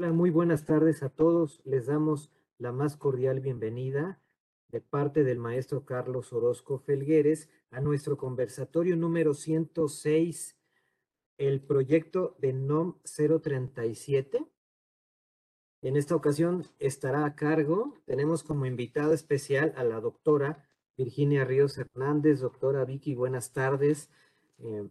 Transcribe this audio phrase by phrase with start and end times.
[0.00, 1.60] Hola, muy buenas tardes a todos.
[1.66, 4.18] Les damos la más cordial bienvenida
[4.68, 10.56] de parte del maestro Carlos Orozco Felgueres a nuestro conversatorio número 106,
[11.36, 14.46] el proyecto de NOM 037.
[15.82, 21.76] En esta ocasión estará a cargo, tenemos como invitada especial a la doctora Virginia Ríos
[21.76, 22.40] Hernández.
[22.40, 24.08] Doctora Vicky, buenas tardes.
[24.60, 24.88] Eh,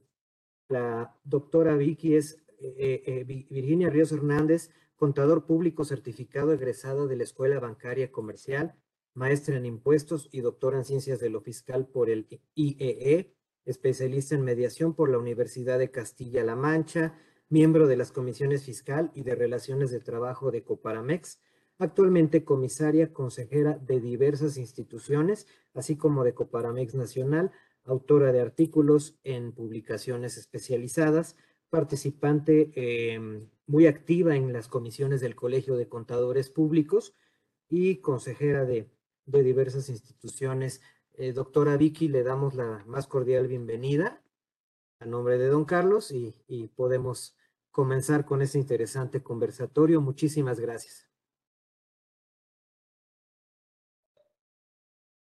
[0.67, 4.69] la doctora Vicky es eh, eh, Virginia Ríos Hernández,
[4.99, 8.75] contador público certificado egresada de la Escuela Bancaria Comercial,
[9.13, 14.35] maestra en impuestos y doctora en ciencias de lo fiscal por el IEE, e, especialista
[14.35, 17.17] en mediación por la Universidad de Castilla-La Mancha,
[17.47, 21.39] miembro de las comisiones fiscal y de relaciones de trabajo de Coparamex,
[21.77, 27.51] actualmente comisaria consejera de diversas instituciones, así como de Coparamex Nacional,
[27.85, 31.37] autora de artículos en publicaciones especializadas,
[31.69, 37.13] participante em, muy activa en las comisiones del Colegio de Contadores Públicos
[37.69, 38.89] y consejera de,
[39.25, 40.81] diversas instituciones.
[41.13, 44.23] Eh, doctora Vicky, le damos la más cordial bienvenida
[44.99, 47.37] a nombre de don Carlos y, y podemos
[47.69, 50.01] comenzar con este interesante conversatorio.
[50.01, 51.07] Muchísimas gracias.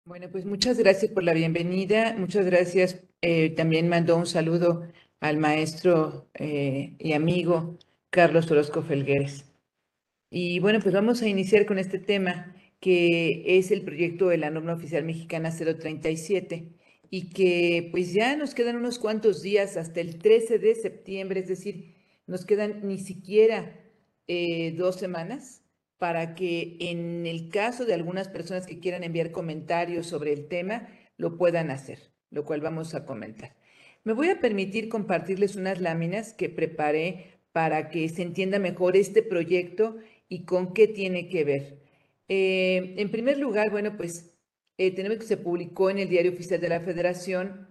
[0.05, 2.15] Bueno, pues muchas gracias por la bienvenida.
[2.17, 3.03] Muchas gracias.
[3.21, 4.87] Eh, también mandó un saludo
[5.19, 7.77] al maestro eh, y amigo
[8.11, 9.45] Carlos Orozco Felgueres.
[10.29, 14.49] Y bueno, pues vamos a iniciar con este tema que es el proyecto de la
[14.49, 16.73] norma oficial mexicana 037
[17.09, 21.47] y que pues ya nos quedan unos cuantos días hasta el 13 de septiembre, es
[21.47, 21.95] decir,
[22.27, 23.79] nos quedan ni siquiera
[24.27, 25.63] eh, dos semanas
[25.97, 30.89] para que en el caso de algunas personas que quieran enviar comentarios sobre el tema,
[31.15, 33.55] lo puedan hacer, lo cual vamos a comentar.
[34.03, 39.23] Me voy a permitir compartirles unas láminas que preparé para que se entienda mejor este
[39.23, 39.97] proyecto
[40.29, 41.81] y con qué tiene que ver.
[42.27, 44.31] Eh, en primer lugar, bueno, pues
[44.77, 47.67] eh, tenemos que se publicó en el Diario Oficial de la Federación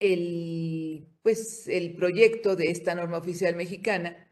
[0.00, 4.28] el, pues, el proyecto de esta norma oficial mexicana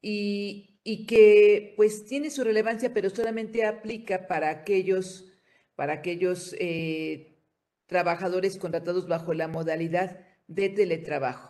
[0.00, 0.66] y,
[1.06, 5.32] que pues tiene su relevancia, pero solamente aplica para aquellos,
[5.76, 7.38] para aquellos eh,
[7.86, 11.49] trabajadores contratados bajo la modalidad de teletrabajo.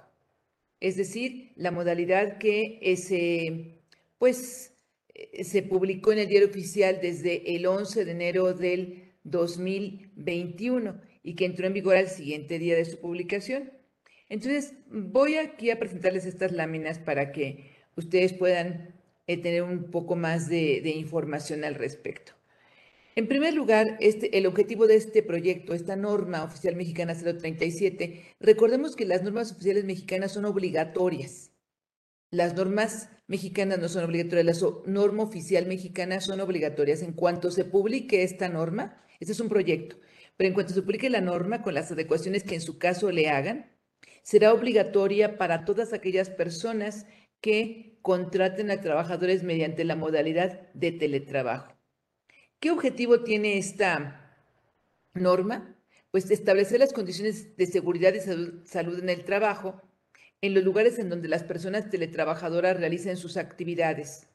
[0.80, 3.82] Es decir, la modalidad que ese,
[4.18, 4.74] pues,
[5.14, 11.34] eh, se publicó en el diario oficial desde el 11 de enero del 2021 y
[11.34, 13.72] que entró en vigor al siguiente día de su publicación.
[14.30, 18.94] Entonces, voy aquí a presentarles estas láminas para que ustedes puedan
[19.26, 22.39] eh, tener un poco más de información al respecto.
[23.16, 28.94] En primer lugar, este, el objetivo de este proyecto, esta norma oficial mexicana 037, recordemos
[28.94, 31.50] que las normas oficiales mexicanas son obligatorias.
[32.30, 37.02] Las normas mexicanas no son obligatorias, la norma oficial mexicana son obligatorias.
[37.02, 39.96] En cuanto se publique esta norma, este es un proyecto,
[40.36, 43.28] pero en cuanto se publique la norma con las adecuaciones que en su caso le
[43.28, 43.76] hagan,
[44.22, 47.06] será obligatoria para todas aquellas personas
[47.40, 51.79] que contraten a trabajadores mediante la modalidad de teletrabajo.
[52.60, 54.36] ¿Qué objetivo tiene esta
[55.14, 55.74] norma?
[56.10, 59.80] Pues establecer las condiciones de seguridad y salud en el trabajo
[60.42, 64.28] en los lugares en donde las personas teletrabajadoras realicen sus actividades.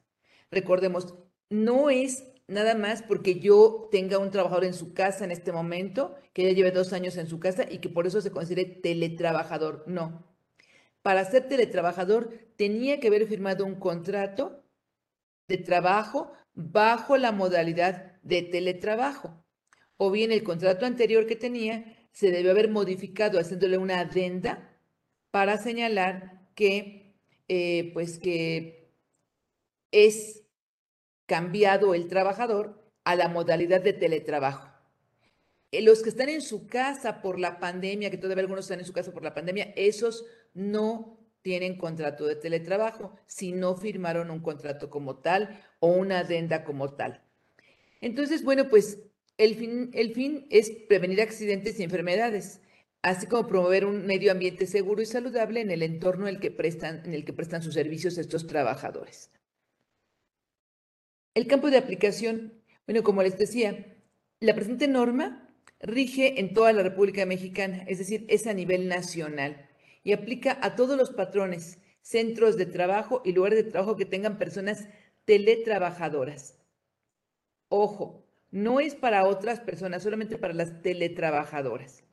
[0.50, 1.14] Recordemos,
[1.50, 6.16] no es nada más porque yo tenga un trabajador en su casa en este momento,
[6.32, 9.84] que ya lleve dos años en su casa y que por eso se considere teletrabajador.
[9.86, 10.26] No.
[11.02, 14.64] Para ser teletrabajador tenía que haber firmado un contrato
[15.46, 19.44] de trabajo bajo la modalidad de teletrabajo.
[19.96, 24.76] O bien el contrato anterior que tenía se debe haber modificado haciéndole una adenda
[25.30, 27.14] para señalar que,
[27.48, 28.90] eh, pues que
[29.92, 30.42] es
[31.26, 34.70] cambiado el trabajador a la modalidad de teletrabajo.
[35.70, 38.86] Eh, los que están en su casa por la pandemia, que todavía algunos están en
[38.86, 44.40] su casa por la pandemia, esos no tienen contrato de teletrabajo si no firmaron un
[44.40, 47.25] contrato como tal o una adenda como tal.
[48.00, 48.98] Entonces, bueno, pues
[49.38, 52.60] el fin, es prevenir accidentes y enfermedades,
[53.02, 56.50] así como promover un medio ambiente seguro y saludable en el entorno en el que
[56.50, 59.30] prestan, en el que prestan sus servicios estos trabajadores.
[61.34, 62.54] El campo de aplicación,
[62.86, 63.94] bueno, como les decía,
[64.40, 69.68] la presente norma rige en toda la República Mexicana, es decir, es a nivel nacional
[70.02, 74.38] y aplica a todos los patrones, centros de trabajo y lugares de trabajo que tengan
[74.38, 74.88] personas
[75.24, 76.56] teletrabajadoras.
[77.68, 82.04] Ojo, no es para otras personas, solamente para las teletrabajadoras.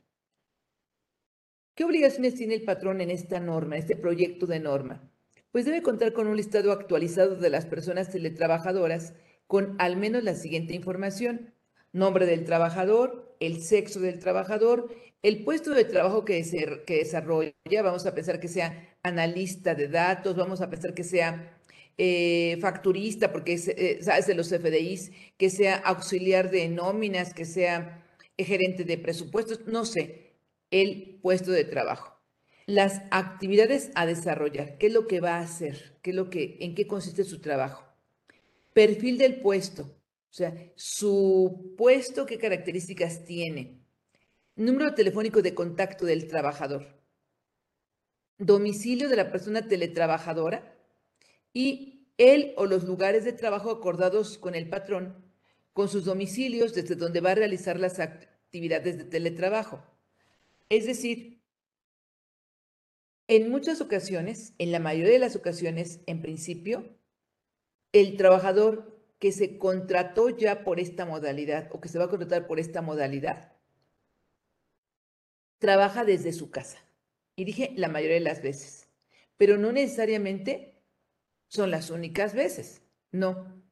[1.76, 5.10] ¿Qué obligaciones tiene el patrón en esta norma, en este proyecto de norma?
[5.54, 9.14] pues debe contar con un listado actualizado de las personas teletrabajadoras
[9.46, 11.54] con al menos la siguiente información.
[11.92, 14.90] Nombre del trabajador, el sexo del trabajador,
[15.22, 16.44] el puesto de trabajo que,
[16.88, 17.54] que desarrolla,
[17.84, 21.56] vamos a pensar que sea analista de datos, vamos a pensar que sea
[21.98, 27.46] eh, facturista, porque es, eh, sabes de los FDIs, que sea auxiliar de nóminas, que
[27.46, 28.04] sea
[28.38, 30.34] gerente de presupuestos, no sé,
[30.72, 32.20] el puesto de trabajo.
[32.66, 36.58] Las actividades a desarrollar, qué es lo que va a hacer, qué es lo que,
[36.62, 37.86] en qué consiste su trabajo.
[38.74, 43.84] Perfil del puesto, o sea, su puesto, qué características tiene.
[44.56, 47.00] Número telefónico de contacto del trabajador.
[48.40, 50.76] Domicilio de la persona teletrabajadora
[51.54, 55.16] y él o los lugares de trabajo acordados con el patrón,
[55.74, 59.84] con sus domicilios desde donde va a realizar las actividades de teletrabajo.
[60.70, 61.42] Es decir,
[63.28, 66.98] en muchas ocasiones, en la mayoría de las ocasiones, en principio,
[67.92, 72.48] el trabajador que se contrató ya por esta modalidad o que se va a contratar
[72.48, 73.54] por esta modalidad,
[75.60, 76.80] trabaja desde su casa.
[77.36, 78.90] Y dije la mayoría de las veces,
[79.38, 80.73] pero no necesariamente
[81.54, 83.64] son las únicas veces, no.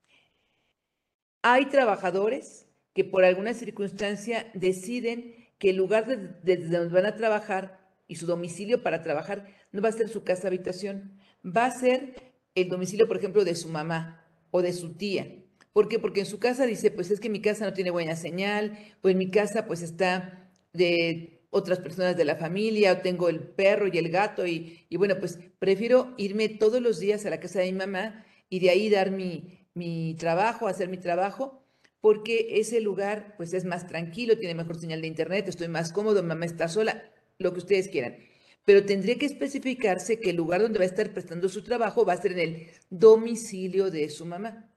[1.42, 6.06] Hay trabajadores que por alguna circunstancia deciden que el lugar
[6.44, 10.24] desde donde van a trabajar y su domicilio para trabajar no va a ser su
[10.24, 14.94] casa habitación, va a ser el domicilio, por ejemplo, de su mamá o de su
[14.94, 15.44] tía.
[15.74, 15.98] ¿Por qué?
[15.98, 19.18] Porque en su casa dice, pues es que mi casa no tiene buena señal, en
[19.18, 23.98] mi casa pues está de otras personas de la familia, o tengo el perro y
[23.98, 27.78] el gato, y, bueno, pues prefiero irme todos los días a la casa de mi
[27.78, 31.64] mamá y de ahí dar mi, mi trabajo, hacer mi trabajo,
[32.00, 36.24] porque ese lugar pues es más tranquilo, tiene mejor señal de internet, estoy más cómodo,
[36.24, 38.18] mamá está sola, lo que ustedes quieran.
[38.66, 42.14] Pero tendría que especificarse que el lugar donde va a estar prestando su trabajo va
[42.14, 44.72] a ser en el domicilio de su mamá.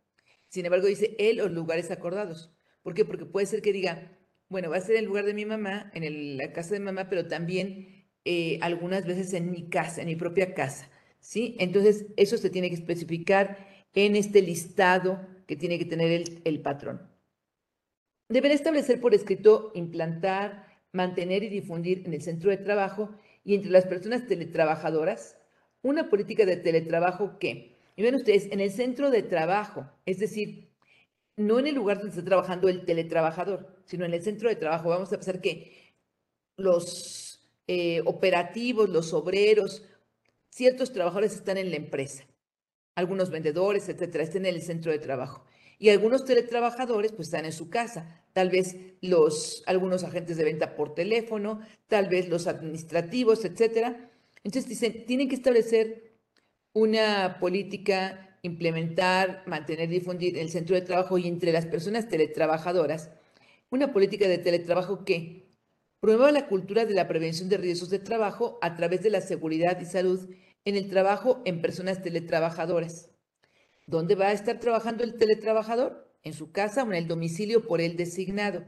[0.48, 2.52] Sin embargo, dice él o lugares acordados.
[2.82, 3.04] ¿Por qué?
[3.04, 4.13] Porque puede ser que diga,
[4.54, 7.08] bueno, va a ser en el lugar de mi mamá, en la casa de mamá,
[7.10, 10.88] pero también eh, algunas veces en mi casa, en mi propia casa.
[11.18, 11.56] ¿sí?
[11.58, 17.02] Entonces, eso se tiene que especificar en este listado que tiene que tener el, patrón.
[18.28, 23.10] Deberá establecer por escrito implantar, mantener y difundir en el centro de trabajo
[23.42, 25.36] y entre las personas teletrabajadoras
[25.82, 30.70] una política de teletrabajo que, y ven ustedes, en el centro de trabajo, es decir,
[31.36, 34.88] no en el lugar donde está trabajando el teletrabajador, sino en el centro de trabajo.
[34.88, 35.94] Vamos a pensar que
[36.56, 39.82] los eh, operativos, los obreros,
[40.50, 42.24] ciertos trabajadores están en la empresa,
[42.94, 45.44] algunos vendedores, etcétera, están en el centro de trabajo.
[45.78, 50.76] Y algunos teletrabajadores pues están en su casa, tal vez los, algunos agentes de venta
[50.76, 54.10] por teléfono, tal vez los administrativos, etcétera.
[54.44, 56.14] Entonces dicen, tienen que establecer
[56.72, 63.10] una política, implementar, mantener, difundir el centro de trabajo y entre las personas teletrabajadoras,
[63.74, 65.50] una política de teletrabajo que
[66.00, 69.80] promueva la cultura de la prevención de riesgos de trabajo a través de la seguridad
[69.80, 70.30] y salud
[70.64, 73.10] en el trabajo en personas teletrabajadoras
[73.86, 76.10] ¿Dónde va a estar trabajando el teletrabajador?
[76.22, 78.64] En su casa o en el domicilio por él designado.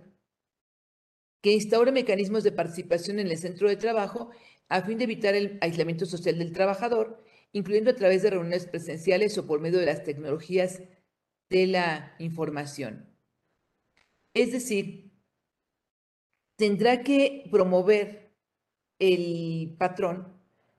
[1.40, 4.30] Que instaure mecanismos de participación en el centro de trabajo
[4.68, 9.38] a fin de evitar el aislamiento social del trabajador, incluyendo a través de reuniones presenciales
[9.38, 10.82] o por medio de las tecnologías
[11.48, 13.16] de la información.
[14.34, 15.05] Es decir,
[16.56, 18.32] tendrá que promover
[18.98, 20.32] el patrón,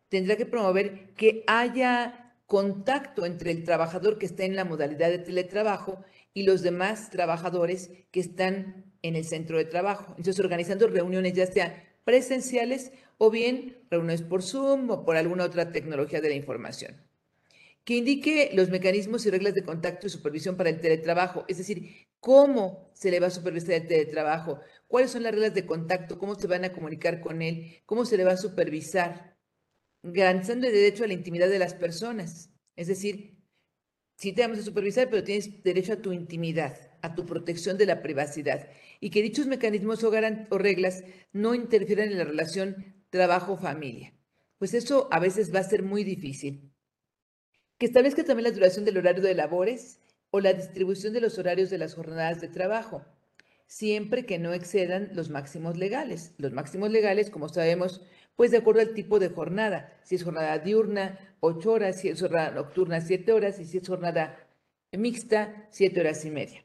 [0.09, 5.19] tendrá que promover que haya contacto entre el trabajador que está en la modalidad de
[5.19, 6.03] teletrabajo
[6.33, 10.13] y los demás trabajadores que están en el centro de trabajo.
[10.17, 15.71] Entonces, organizando reuniones ya sea presenciales o bien reuniones por Zoom o por alguna otra
[15.71, 16.95] tecnología de la información.
[17.83, 22.07] Que indique los mecanismos y reglas de contacto y supervisión para el teletrabajo, es decir,
[22.19, 26.35] cómo se le va a supervisar el teletrabajo, cuáles son las reglas de contacto, cómo
[26.35, 29.37] se van a comunicar con él, cómo se le va a supervisar
[30.03, 32.51] garantizando el derecho a la intimidad de las personas.
[32.75, 33.37] Es decir,
[34.17, 37.85] sí te vamos a supervisar, pero tienes derecho a tu intimidad, a tu protección de
[37.85, 40.11] la privacidad y que dichos mecanismos o,
[40.49, 41.03] o reglas
[41.33, 44.13] no interfieran en la relación trabajo-familia.
[44.57, 46.73] Pues eso a veces va a ser muy difícil.
[47.77, 49.99] Que establezca también la duración del horario de labores
[50.31, 53.05] o la distribución de los horarios de las jornadas de trabajo,
[53.67, 56.33] siempre que no excedan los máximos legales.
[56.37, 58.01] Los máximos legales, como sabemos,
[58.35, 62.19] pues de acuerdo al tipo de jornada, si es jornada diurna, ocho horas, si es
[62.19, 64.47] jornada nocturna, siete horas, y si es jornada
[64.91, 66.63] mixta, siete horas y media.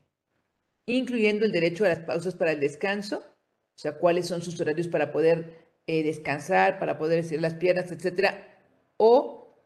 [0.87, 4.89] Incluyendo el derecho a las pausas para el descanso, o sea, cuáles son sus horarios
[4.89, 8.49] para poder eh, descansar, para poder hacer las piernas, etcétera,
[8.97, 9.57] o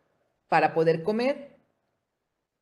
[0.49, 1.57] para poder comer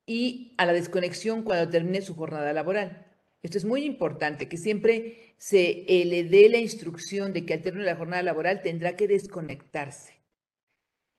[0.07, 3.04] y a la desconexión cuando termine su jornada laboral.
[3.45, 7.61] Esto es muy importante, que siempre se eh, le dé la instrucción de que al
[7.61, 10.15] término de la jornada laboral tendrá que desconectarse.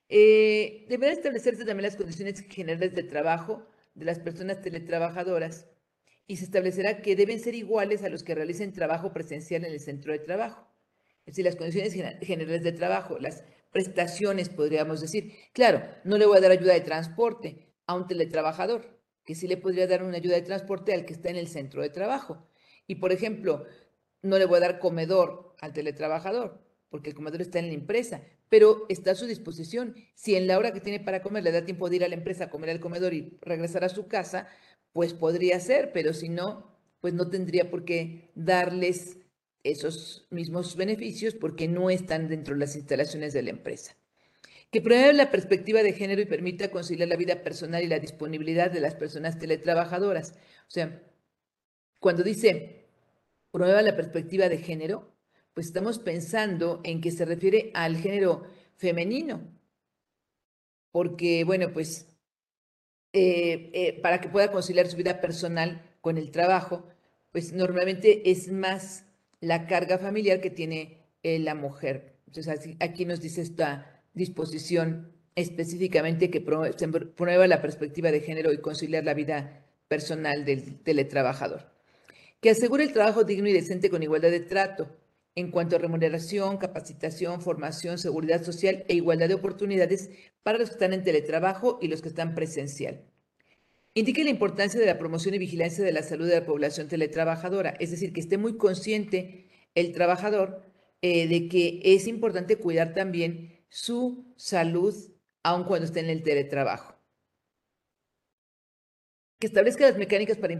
[0.09, 5.67] Eh, deberá establecerse también las condiciones generales de trabajo de las personas teletrabajadoras
[6.25, 9.79] y se establecerá que deben ser iguales a los que realicen trabajo presencial en el
[9.79, 10.67] centro de trabajo.
[11.27, 15.31] Es decir, las condiciones generales de trabajo, las prestaciones, podríamos decir.
[15.53, 18.94] Claro, no le voy a dar ayuda de transporte a un teletrabajador,
[19.25, 21.81] que sí le podría dar una ayuda de transporte al que está en el centro
[21.81, 22.47] de trabajo.
[22.87, 23.65] Y, por ejemplo,
[24.21, 28.21] no le voy a dar comedor al teletrabajador, porque el comedor está en la empresa,
[28.49, 29.95] pero está a su disposición.
[30.13, 32.15] Si en la hora que tiene para comer le da tiempo de ir a la
[32.15, 34.47] empresa a comer al comedor y regresar a su casa,
[34.93, 39.17] pues podría ser, pero si no, pues no tendría por qué darles
[39.63, 43.97] esos mismos beneficios porque no están dentro de las instalaciones de la empresa.
[44.75, 48.69] Que promueva la perspectiva de género y permita conciliar la vida personal y la disponibilidad
[48.69, 50.33] de las personas teletrabajadoras.
[50.67, 51.01] O sea,
[52.01, 52.89] cuando dice
[53.51, 55.15] promueva la perspectiva de género,
[55.53, 58.43] pues estamos pensando en que se refiere al género
[58.75, 59.47] femenino.
[60.91, 62.07] Porque, bueno, pues
[63.13, 66.85] eh, eh, para que pueda conciliar su vida personal con el trabajo,
[67.31, 69.05] pues normalmente es más
[69.39, 72.17] la carga familiar que tiene eh, la mujer.
[72.27, 79.03] Entonces, aquí nos dice esta disposición específicamente que promueva la perspectiva de género y conciliar
[79.03, 81.71] la vida personal del teletrabajador.
[82.41, 84.95] Que asegure el trabajo digno y decente con igualdad de trato
[85.35, 90.09] en cuanto a remuneración, capacitación, formación, seguridad social e igualdad de oportunidades
[90.43, 93.03] para los que están en teletrabajo y los que están presencial.
[93.93, 97.75] Indique la importancia de la promoción y vigilancia de la salud de la población teletrabajadora,
[97.79, 100.63] es decir, que esté muy consciente el trabajador
[101.01, 104.95] eh, de que es importante cuidar también su salud
[105.43, 106.95] aun cuando esté en el teletrabajo.
[109.37, 110.57] Que establezca las mecánicas para,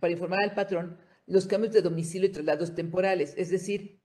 [0.00, 4.02] para informar al patrón los cambios de domicilio y traslados temporales, es decir,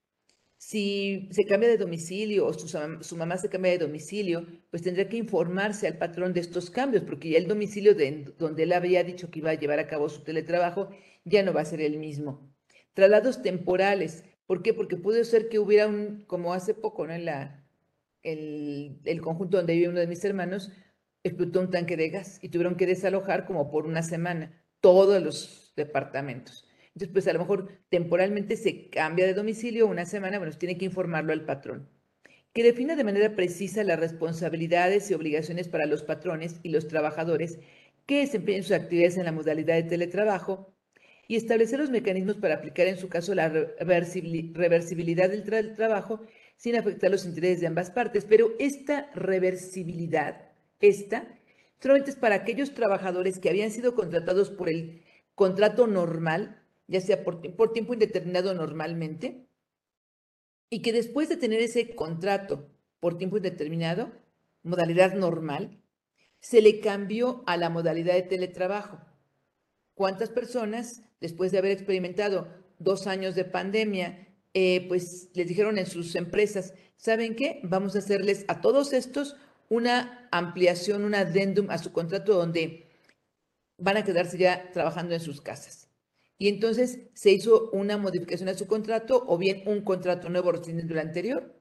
[0.56, 5.16] si se cambia de domicilio o su, mamá se cambia de domicilio, pues tendría que
[5.16, 9.32] informarse al patrón de estos cambios, porque ya el domicilio de, donde él había dicho
[9.32, 10.90] que iba a llevar a cabo su teletrabajo
[11.24, 12.54] ya no va a ser el mismo.
[12.94, 14.24] Traslados temporales.
[14.46, 14.72] ¿Por qué?
[14.74, 17.14] Porque puede ser que hubiera un, como hace poco, ¿no?
[17.14, 17.67] En la,
[18.22, 20.72] el, el conjunto donde vive uno de mis hermanos,
[21.22, 25.72] explotó un tanque de gas y tuvieron que desalojar como por una semana todos los
[25.76, 26.68] departamentos.
[26.88, 30.84] Entonces, pues a lo mejor temporalmente se cambia de domicilio una semana, bueno, tiene que
[30.84, 31.88] informarlo al patrón.
[32.52, 37.60] Que defina de manera precisa las responsabilidades y obligaciones para los patrones y los trabajadores
[38.06, 40.74] que desempeñen sus actividades en la modalidad de teletrabajo
[41.28, 45.44] y establecer los mecanismos para aplicar en su caso la reversibilidad del
[45.76, 46.22] trabajo
[46.58, 48.26] sin afectar los intereses de ambas partes.
[48.26, 50.50] Pero esta reversibilidad,
[50.80, 51.26] esta,
[51.80, 55.02] solamente es para aquellos trabajadores que habían sido contratados por el
[55.34, 57.40] contrato normal ya sea por,
[57.72, 59.46] tiempo indeterminado normalmente,
[60.70, 64.10] y que después de tener ese contrato por tiempo indeterminado,
[64.62, 65.80] modalidad normal,
[66.40, 69.00] se le cambió a la modalidad de teletrabajo.
[69.94, 72.48] ¿Cuántas personas, después de haber experimentado
[72.78, 77.60] dos años de pandemia, eh, pues les dijeron en sus empresas, ¿saben qué?
[77.62, 79.36] Vamos a hacerles a todos estos
[79.68, 82.88] una ampliación, un adendum a su contrato donde
[83.76, 85.88] van a quedarse ya trabajando en sus casas.
[86.38, 90.94] Y entonces se hizo una modificación a su contrato o bien un contrato nuevo rescindiendo
[90.94, 91.54] el anterior.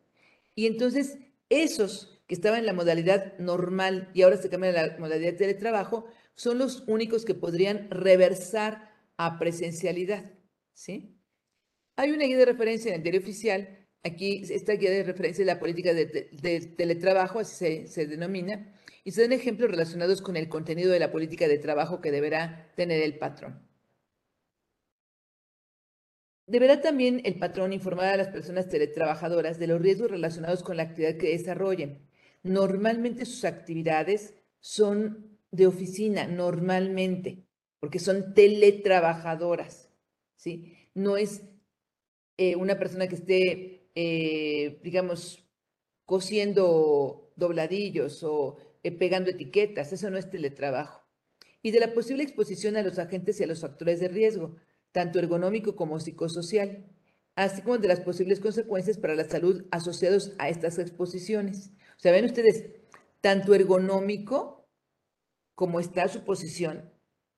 [0.56, 1.17] Y entonces
[1.50, 5.38] esos que estaban en la modalidad normal y ahora se cambian a la modalidad de
[5.38, 10.32] teletrabajo, son los únicos que podrían reversar a presencialidad.
[10.74, 11.16] ¿sí?
[11.98, 13.88] Hay una guía de referencia en el diario oficial.
[14.04, 18.72] Aquí esta guía de referencia es la política de, teletrabajo, así se, se denomina,
[19.04, 22.72] y se dan ejemplos relacionados con el contenido de la política de trabajo que deberá
[22.75, 23.68] tener el patrón.
[26.46, 30.84] Deberá también el patrón informar a las personas teletrabajadoras de los riesgos relacionados con la
[30.84, 32.08] actividad que desarrollen.
[32.44, 37.48] Normalmente sus actividades son de oficina, normalmente,
[37.80, 39.89] porque son teletrabajadoras,
[40.36, 40.77] ¿sí?
[40.94, 41.42] No es
[42.38, 45.44] eh, una persona que esté, eh, digamos,
[46.06, 51.06] cosiendo dobladillos o eh, pegando etiquetas, eso no es teletrabajo.
[51.62, 54.56] Y de la posible exposición a los agentes y a los factores de riesgo
[54.91, 56.86] tanto ergonómico como psicosocial,
[57.36, 61.72] así como de las posibles consecuencias para la salud asociados a estas exposiciones.
[61.98, 62.65] O sea, ven ustedes,
[63.22, 64.67] tanto ergonómico
[65.53, 66.89] como está su posición,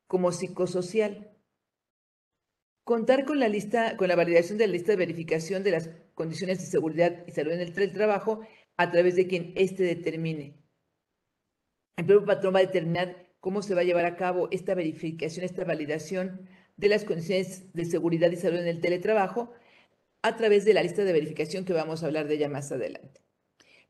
[0.08, 1.32] como psicosocial.
[2.89, 6.58] Contar con la lista, con la validación de la lista de verificación de las condiciones
[6.58, 8.41] de seguridad y salud en el trabajo
[8.77, 10.55] a través de quien éste determine.
[11.98, 15.46] el propio patrón va a determinar cómo se va a llevar a cabo esta verificación,
[15.46, 19.53] esta validación de las condiciones de seguridad y salud en el teletrabajo
[20.24, 23.22] a través de la lista de verificación que vamos a hablar de ella más adelante.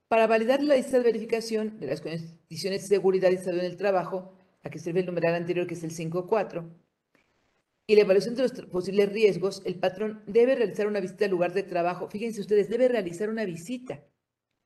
[0.10, 3.78] Para validar la lista de verificación de las condiciones de seguridad y salud en el
[3.78, 6.89] trabajo, a que sirve el numeral anterior que es el 5.4,
[7.90, 11.54] y la evaluación de los posibles riesgos, el patrón debe realizar una visita al lugar
[11.54, 12.08] de trabajo.
[12.08, 14.06] Fíjense ustedes, debe realizar una visita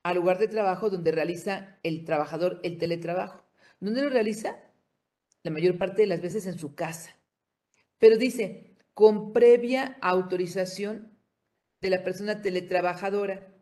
[0.04, 3.46] al lugar de trabajo donde realiza el trabajador el teletrabajo.
[3.80, 4.60] ¿Dónde lo realiza?
[5.42, 7.18] La mayor parte de las veces en su casa.
[7.98, 11.18] Pero dice, con previa autorización
[11.80, 13.56] de la persona teletrabajadora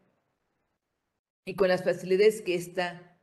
[1.45, 3.15] y con las facilidades que esta,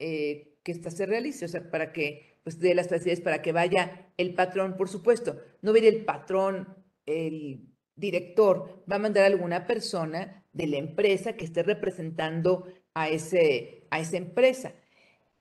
[0.00, 3.52] eh, que esta se realice, o sea, para que pues dé las facilidades para que
[3.52, 5.38] vaya el patrón, por supuesto.
[5.60, 11.34] No va el patrón, el director, va a mandar a alguna persona de la empresa
[11.34, 14.72] que esté representando a, ese, a esa empresa.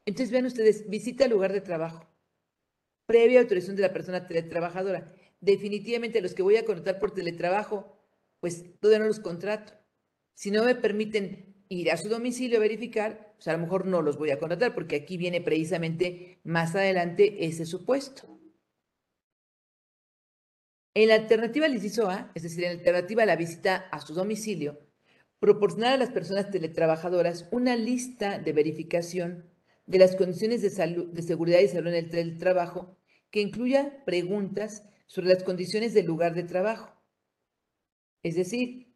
[0.06, 2.06] Entonces, vean ustedes, visita el lugar de trabajo,
[3.06, 5.16] previa autorización de la persona teletrabajadora.
[5.40, 7.98] Definitivamente los que voy a contratar por teletrabajo,
[8.42, 9.72] pues todavía no los contrato.
[10.34, 14.01] Si no me permiten ir a su domicilio a verificar, pues a lo mejor no
[14.01, 18.39] los voy a contratar porque aquí viene precisamente más adelante ese supuesto.
[20.93, 24.01] En la alternativa al inciso A, es decir, en la alternativa a la visita a
[24.01, 24.79] su domicilio,
[25.39, 29.45] proporcionar a las personas teletrabajadoras una lista de verificación
[29.86, 32.97] de las condiciones de, salud, de seguridad y salud en el teletrabajo
[33.29, 36.91] que incluya preguntas sobre las condiciones del lugar de trabajo.
[38.24, 38.87] Es decir,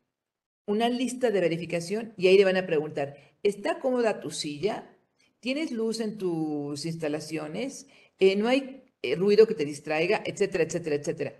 [0.65, 4.95] una lista de verificación y ahí le van a preguntar, ¿está cómoda tu silla?
[5.39, 7.87] ¿Tienes luz en tus instalaciones?
[8.19, 10.21] Eh, ¿No hay eh, ruido que te distraiga?
[10.25, 11.35] Etcétera, etcétera, etcétera.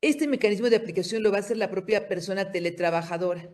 [0.00, 3.50] Este mecanismo de aplicación lo va a hacer la propia persona teletrabajadora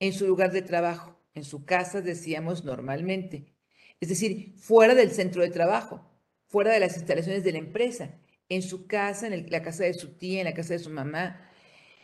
[0.00, 3.54] en su lugar de trabajo, en su casa, decíamos normalmente.
[4.00, 6.10] Es decir, fuera del centro de trabajo,
[6.46, 8.18] fuera de las instalaciones de la empresa,
[8.48, 11.48] en su casa, en la casa de su tía, en la casa de su mamá,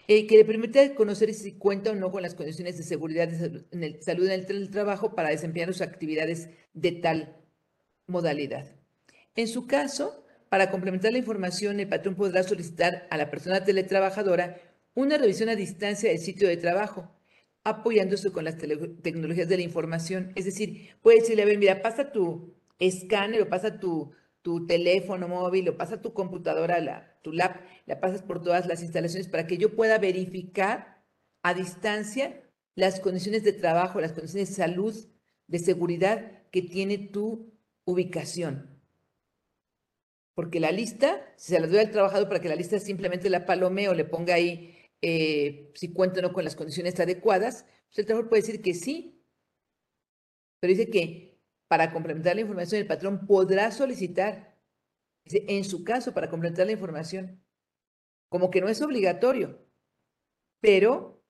[0.09, 3.29] eh, que le permite conocer si cuenta o no con las condiciones de seguridad
[3.71, 7.37] en el, salud en el trabajo para desempeñar sus actividades de tal
[8.07, 8.67] modalidad.
[9.37, 14.61] En su caso, para complementar la información, el patrón podrá solicitar a la persona teletrabajadora
[14.95, 17.11] una revisión a distancia del sitio de trabajo,
[17.63, 20.33] apoyándose con las tecnologías de la información.
[20.35, 25.29] Es decir, puede decirle, a ver, mira, pasa tu escáner o pasa tu, tu teléfono
[25.29, 29.47] móvil o pasa tu computadora, la, tu lap, la pasas por todas las instalaciones para
[29.47, 31.03] que yo pueda verificar
[31.43, 32.43] a distancia
[32.75, 34.95] las condiciones de trabajo, las condiciones de salud,
[35.47, 37.53] de seguridad que tiene tu
[37.85, 38.81] ubicación.
[40.35, 43.45] Porque la lista, si se la doy al trabajador para que la lista simplemente la
[43.45, 47.99] palome o le ponga ahí eh, si cuenta o no con las condiciones adecuadas, pues
[47.99, 49.23] el trabajador puede decir que sí.
[50.61, 51.30] Pero dice que
[51.71, 54.59] para complementar la información, el patrón podrá solicitar,
[55.25, 57.41] en su caso, para complementar la información,
[58.29, 59.65] como que no es obligatorio,
[60.61, 61.23] pero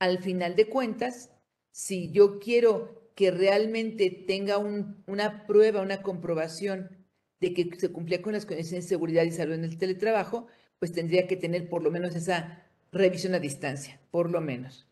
[0.00, 1.30] al final de cuentas,
[1.70, 7.06] si yo quiero que realmente tenga una prueba, una comprobación
[7.38, 10.48] de que se cumplía con las condiciones de seguridad y salud en el teletrabajo,
[10.80, 14.91] pues tendría que tener por lo menos esa revisión a distancia, por lo menos.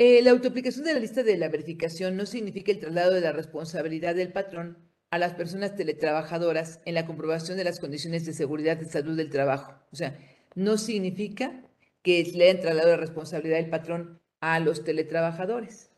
[0.00, 3.32] Eh, la autoaplicación de la lista de la verificación no significa el traslado de la
[3.32, 4.78] responsabilidad del patrón
[5.10, 9.28] a las personas teletrabajadoras en la comprobación de las condiciones de seguridad y salud del
[9.28, 9.74] trabajo.
[9.90, 10.16] O sea,
[10.54, 11.64] no significa
[12.02, 15.90] que le hayan trasladado la responsabilidad del patrón a los teletrabajadores.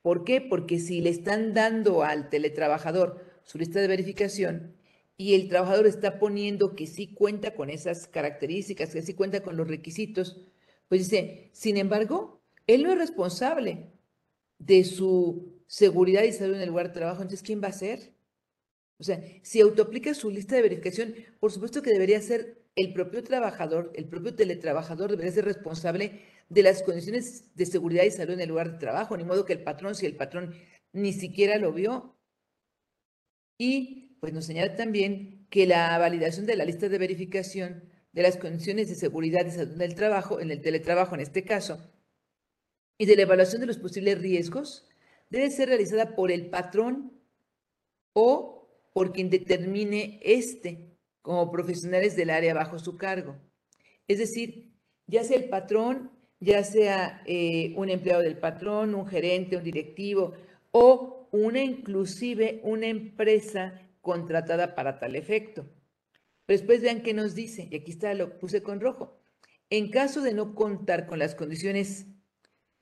[0.00, 0.40] ¿Por qué?
[0.40, 4.76] Porque si le están dando al teletrabajador su lista de verificación
[5.16, 9.56] y el trabajador está poniendo que sí cuenta con esas características, que sí cuenta con
[9.56, 10.40] los requisitos,
[10.88, 13.92] pues dice, sin embargo, él no es responsable
[14.58, 18.14] de su seguridad y salud en el lugar de trabajo, entonces ¿quién va a ser?
[18.98, 23.22] O sea, si autoaplica su lista de verificación, por supuesto que debería ser el propio
[23.22, 28.40] trabajador, el propio teletrabajador debería ser responsable de las condiciones de seguridad y salud en
[28.40, 30.54] el lugar de trabajo, ni modo que el patrón, si el patrón
[30.92, 32.16] ni siquiera lo vio.
[33.58, 38.36] Y pues nos señala también que la validación de la lista de verificación de las
[38.36, 41.78] condiciones de seguridad y salud en el trabajo, en el teletrabajo en este caso,
[42.98, 44.86] y de la evaluación de los posibles riesgos
[45.30, 47.12] debe ser realizada por el patrón
[48.12, 53.36] o por quien determine este como profesionales del área bajo su cargo.
[54.06, 54.72] Es decir,
[55.06, 60.34] ya sea el patrón, ya sea eh, un empleado del patrón, un gerente, un directivo
[60.70, 65.66] o una inclusive una empresa contratada para tal efecto.
[66.46, 69.18] Pero después vean qué nos dice, y aquí está, lo puse con rojo.
[69.70, 72.06] En caso de no contar con las condiciones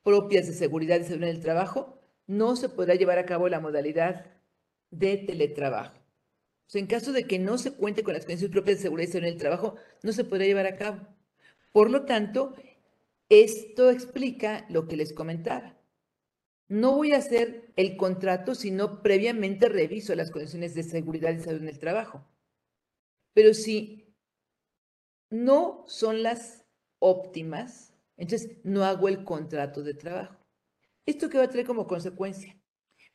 [0.02, 3.60] propias de seguridad y salud en el trabajo, no se podrá llevar a cabo la
[3.60, 4.26] modalidad
[4.90, 5.98] de teletrabajo.
[6.74, 9.26] en caso de que no se cuente con las condiciones propias de seguridad y salud
[9.26, 11.06] en el trabajo, no se podrá llevar a cabo.
[11.72, 12.54] Por lo tanto,
[13.28, 15.76] esto explica lo que les comentaba.
[16.68, 21.40] No voy a hacer el contrato si no previamente reviso las condiciones de seguridad y
[21.40, 22.26] salud en el trabajo.
[23.34, 24.14] Pero si
[25.28, 26.64] no son las
[26.98, 30.36] óptimas, entonces no hago el contrato de trabajo.
[31.06, 32.56] ¿Esto qué va a traer como consecuencia?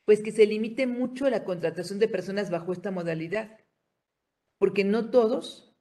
[0.05, 3.57] Pues que se limite mucho la contratación de personas bajo esta modalidad,
[4.57, 5.75] porque no todos,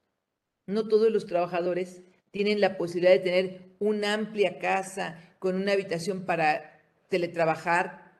[0.67, 6.25] no todos los trabajadores tienen la posibilidad de tener una amplia casa con una habitación
[6.27, 8.13] para teletrabajar,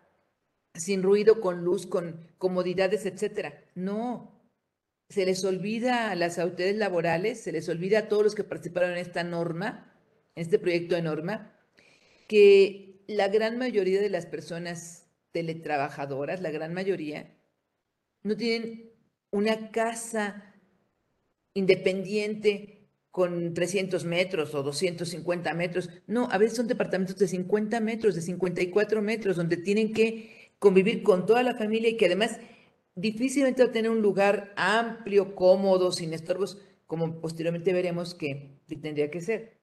[0.75, 3.65] sin ruido, con luz, con comodidades, etcétera.
[3.75, 4.37] No,
[5.09, 8.93] se les olvida a las autoridades laborales, se les olvida a todos los que participaron
[8.93, 9.93] en esta norma,
[10.37, 11.53] este proyecto de norma,
[12.29, 17.35] que la gran mayoría de las personas teletrabajadoras, la gran mayoría,
[18.23, 18.91] no tienen
[19.31, 20.55] una casa
[21.55, 25.89] independiente con 300 metros o 250 metros.
[26.07, 31.03] No, a veces son departamentos de 50 metros, de 54 metros, donde tienen que convivir
[31.03, 32.39] con toda la familia y que además
[32.95, 39.11] difícilmente va a tener un lugar amplio, cómodo, sin estorbos, como posteriormente veremos que tendría
[39.11, 39.56] que ser.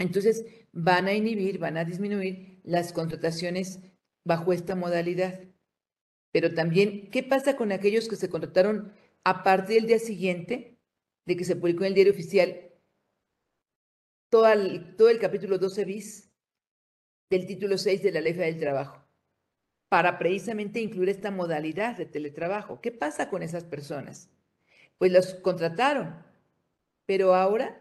[0.00, 3.78] Entonces, van a inhibir, van a disminuir las contrataciones
[4.24, 5.40] bajo esta modalidad.
[6.32, 10.76] Pero también, ¿qué pasa con aquellos que se contrataron a partir del día siguiente
[11.26, 12.72] de que se publicó en el diario oficial
[14.28, 16.32] todo el, todo el capítulo 12 bis
[17.30, 19.00] del título 6 de la Ley del Trabajo?
[19.90, 22.80] para precisamente incluir esta modalidad de teletrabajo.
[22.80, 24.30] ¿Qué pasa con esas personas?
[24.98, 26.24] Pues los contrataron,
[27.06, 27.79] pero ahora,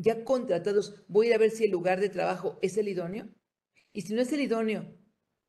[0.00, 3.28] ya contratados, voy a ir a ver si el lugar de trabajo es el idóneo.
[3.92, 4.96] Y si no es el idóneo,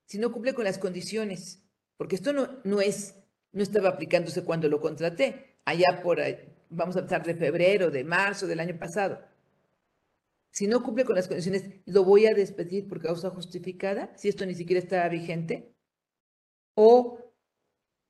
[0.06, 1.64] si no cumple con las condiciones,
[1.98, 3.16] porque esto no, no es,
[3.52, 6.20] no estaba aplicándose cuando lo contraté, allá por,
[6.70, 9.20] vamos a empezar de febrero, de marzo del año pasado.
[10.52, 14.12] Si no cumple con las condiciones, ¿lo voy a despedir por causa justificada?
[14.18, 15.74] Si esto ni siquiera está vigente
[16.76, 17.34] o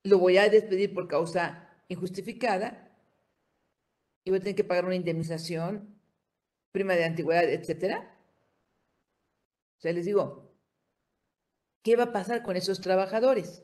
[0.03, 2.97] lo voy a despedir por causa injustificada
[4.23, 6.00] y voy a tener que pagar una indemnización,
[6.71, 8.17] prima de antigüedad, etcétera.
[9.77, 10.53] O sea, les digo,
[11.83, 13.63] ¿qué va a pasar con esos trabajadores?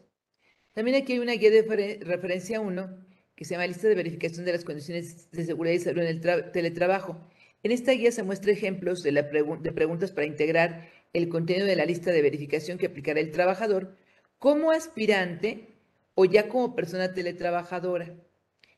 [0.73, 4.53] También aquí hay una guía de referencia 1 que se llama Lista de Verificación de
[4.53, 7.17] las Condiciones de Seguridad y Salud en el Teletrabajo.
[7.61, 11.85] En esta guía se muestra ejemplos de, de preguntas para integrar el contenido de la
[11.85, 13.95] lista de verificación que aplicará el trabajador
[14.39, 15.75] como aspirante
[16.15, 18.15] o ya como persona teletrabajadora.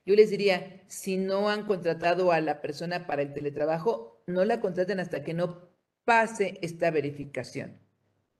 [0.09, 4.59] Yo les diría, si no han contratado a la persona para el teletrabajo, no la
[4.59, 5.69] contraten hasta que no
[6.03, 7.77] pase esta verificación,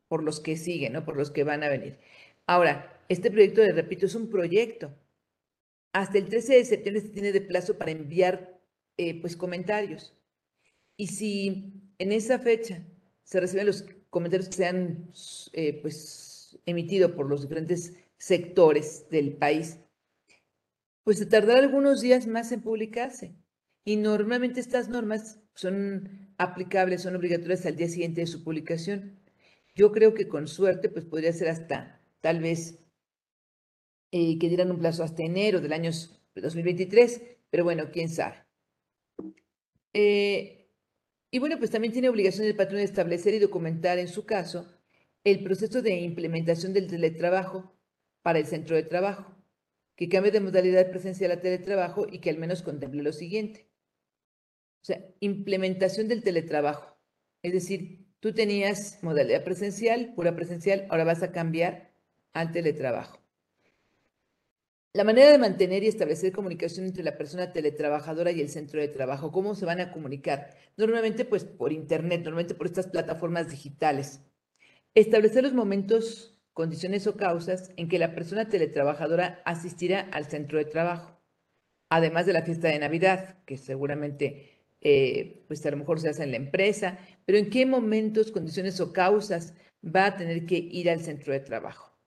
[0.08, 1.06] por los que siguen, ¿no?
[1.06, 2.00] por los que van a venir.
[2.48, 4.98] Ahora, este proyecto, les repito, es un proyecto.
[5.94, 8.60] Hasta el 13 de septiembre se tiene de plazo para enviar
[8.98, 10.16] eh, pues, comentarios.
[10.98, 12.84] Y si en esa fecha
[13.22, 15.12] se reciben los comentarios que sean
[15.54, 19.78] eh, pues, emitido por los diferentes sectores del país,
[21.10, 23.34] pues se tardará algunos días más en publicarse.
[23.84, 29.20] Y normalmente estas normas son aplicables, son obligatorias al día siguiente de su publicación.
[29.74, 32.86] Yo creo que con suerte, pues podría ser hasta tal vez
[34.12, 35.90] eh, que dieran un plazo hasta enero del año
[36.36, 38.46] 2023, pero bueno, quién sabe.
[39.94, 40.70] Eh,
[41.32, 44.72] y bueno, pues también tiene obligación el patrón de establecer y documentar en su caso
[45.24, 47.74] el proceso de implementación del teletrabajo
[48.22, 49.39] para el centro de trabajo,
[50.00, 53.68] que cambie de modalidad presencial a teletrabajo y que al menos contemple lo siguiente.
[54.82, 56.98] O sea, implementación del teletrabajo.
[57.44, 61.92] Es decir, tú tenías modalidad presencial, pura presencial, ahora vas a cambiar
[62.32, 63.20] al teletrabajo.
[64.94, 68.88] La manera de mantener y establecer comunicación entre la persona teletrabajadora y el centro de
[68.88, 70.56] trabajo, ¿cómo se van a comunicar?
[70.78, 74.22] Normalmente, pues por internet, normalmente por estas plataformas digitales.
[74.96, 80.66] Establecer los momentos, condiciones o causas en que la persona teletrabajadora asistirá al centro de
[80.66, 81.18] trabajo,
[81.90, 86.24] además de la fiesta de Navidad, que seguramente eh, pues a lo mejor se hace
[86.24, 89.54] en la empresa, pero en qué momentos, condiciones o causas
[89.86, 91.98] va a tener que ir al centro de trabajo.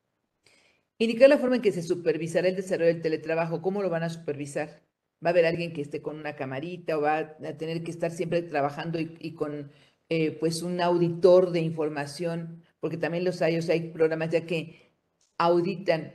[0.99, 4.11] Indicar la forma en que se supervisará el desarrollo del teletrabajo, cómo lo van a
[4.11, 4.83] supervisar.
[5.25, 8.11] Va a haber alguien que esté con una camarita o va a tener que estar
[8.11, 9.73] siempre trabajando y, con
[10.11, 14.45] eh, pues un auditor de información porque también los hay, o sea, hay programas ya
[14.45, 14.91] que
[15.39, 16.13] auditan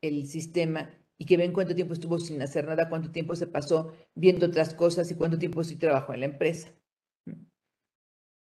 [0.00, 3.92] el sistema y que ven cuánto tiempo estuvo sin hacer nada, cuánto tiempo se pasó
[4.16, 6.72] viendo otras cosas y cuánto tiempo sí trabajó en la empresa.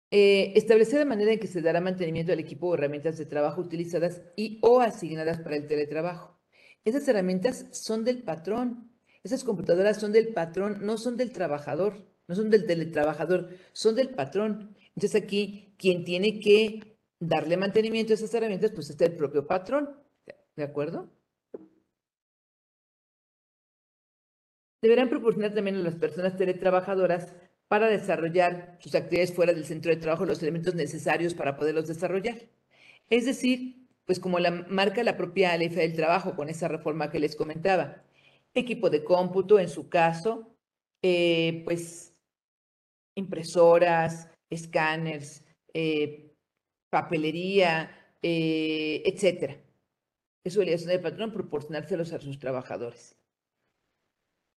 [0.10, 3.62] Eh, establecer la manera en que se dará mantenimiento al equipo o herramientas de trabajo
[3.62, 6.42] utilizadas y o asignadas para el teletrabajo.
[6.84, 8.92] Esas herramientas son del patrón.
[9.24, 14.10] Esas computadoras son del patrón, no son del trabajador, no son del teletrabajador, son del
[14.10, 14.76] patrón.
[14.96, 16.91] Entonces aquí quien tiene que
[17.22, 19.96] darle mantenimiento a esas herramientas, pues está el propio patrón.
[20.56, 21.10] ¿De acuerdo?
[24.82, 27.34] Deberán proporcionar también a las personas teletrabajadoras
[27.68, 32.50] para desarrollar sus actividades fuera del centro de trabajo los elementos necesarios para poderlos desarrollar.
[33.10, 37.20] Es decir, pues como la marca la propia ley del trabajo con esa reforma que
[37.20, 38.04] les comentaba,
[38.56, 40.56] equipo de cómputo en su caso,
[41.04, 42.16] eh, pues
[43.16, 46.31] impresoras, escáneres, eh,
[46.92, 47.90] papelería,
[48.22, 49.58] eh, etcétera.
[50.44, 53.16] Es obligación del patrón proporcionárselos a sus trabajadores.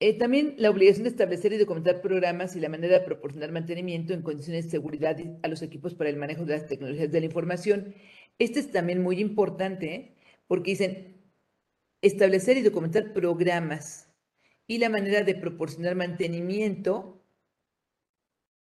[0.00, 4.12] Eh, también la obligación de establecer y documentar programas y la manera de proporcionar mantenimiento
[4.12, 7.26] en condiciones de seguridad a los equipos para el manejo de las tecnologías de la
[7.26, 7.94] información.
[8.38, 10.16] Este es también muy importante
[10.48, 11.22] porque dicen
[12.02, 14.12] establecer y documentar programas
[14.66, 17.24] y la manera de proporcionar mantenimiento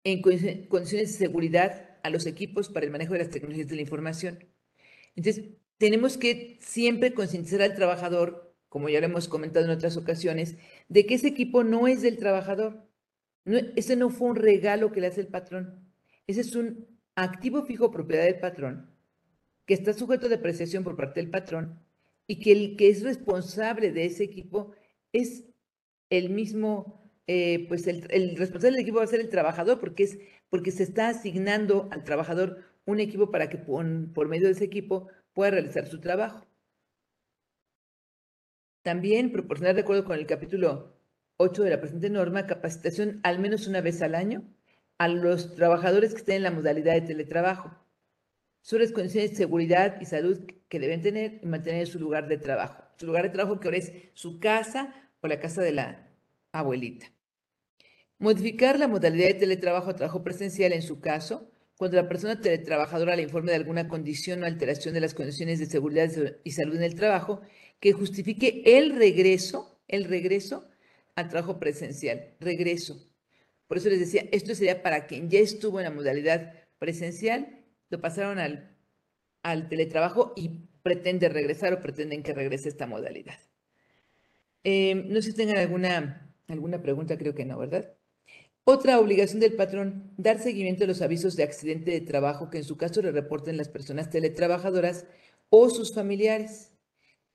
[0.04, 3.82] en condiciones de seguridad a los equipos para el manejo de las tecnologías de la
[3.82, 4.44] información.
[5.16, 5.44] Entonces,
[5.78, 10.56] tenemos que siempre concientizar al trabajador como ya lo hemos comentado en otras ocasiones,
[10.88, 12.88] de que ese equipo no es del trabajador.
[13.44, 15.92] ese no fue un regalo que le hace el patrón.
[16.26, 16.86] Ese es un
[17.16, 18.96] activo fijo propiedad del patrón,
[19.66, 21.82] que está sujeto de apreciación por parte del patrón
[22.28, 24.72] y que el que es responsable de ese equipo
[25.12, 25.44] es
[26.08, 26.99] el mismo,
[27.32, 28.02] eh, pues el,
[28.36, 32.02] responsable del equipo va a ser el trabajador porque, es, porque se está asignando al
[32.02, 36.44] trabajador un equipo para que por medio de ese equipo pueda realizar su trabajo.
[38.82, 40.96] También proporcionar, de acuerdo con el capítulo
[41.36, 44.42] 8 de la presente norma, capacitación al menos una vez al año
[44.98, 47.70] a los trabajadores que estén en la modalidad de teletrabajo
[48.60, 52.38] sobre las condiciones de seguridad y salud que deben tener y mantener su lugar de
[52.38, 52.82] trabajo.
[52.96, 56.08] Su lugar de trabajo que ahora es su casa o la casa de la
[56.50, 57.06] abuelita.
[58.20, 63.16] Modificar la modalidad de teletrabajo a trabajo presencial en su caso, cuando la persona teletrabajadora
[63.16, 66.10] le informe de alguna condición o alteración de las condiciones de seguridad
[66.44, 67.40] y salud en el trabajo
[67.80, 70.68] que justifique el regreso, el regreso
[71.16, 73.10] al trabajo presencial, regreso.
[73.66, 78.02] Por eso les decía, esto sería para quien ya estuvo en la modalidad presencial, lo
[78.02, 78.76] pasaron al,
[79.42, 83.38] al teletrabajo y pretende regresar o pretenden que regrese esta modalidad.
[84.62, 87.94] Eh, no sé si tengan alguna, alguna pregunta, creo que no, ¿verdad?
[88.64, 92.64] Otra obligación del patrón, dar seguimiento a los avisos de accidente de trabajo que en
[92.64, 95.06] su caso le reporten las personas teletrabajadoras
[95.48, 96.72] o sus familiares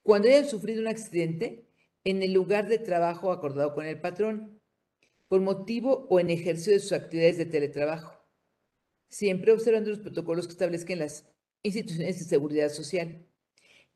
[0.03, 1.67] cuando hayan sufrido un accidente
[2.03, 4.61] en el lugar de trabajo acordado con el patrón,
[5.27, 8.13] por motivo o en ejercicio de sus actividades de teletrabajo,
[9.09, 11.27] siempre observando los protocolos que establezcan las
[11.63, 13.25] instituciones de seguridad social.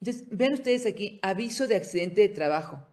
[0.02, 2.89] Entonces, vean ustedes aquí, aviso de accidente de trabajo.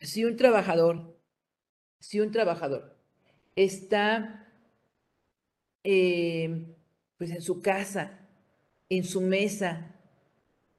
[0.00, 1.16] Si un trabajador,
[1.98, 2.96] si un trabajador
[3.54, 4.52] está
[5.84, 6.74] eh,
[7.18, 8.20] pues en su casa
[8.90, 9.96] en su mesa,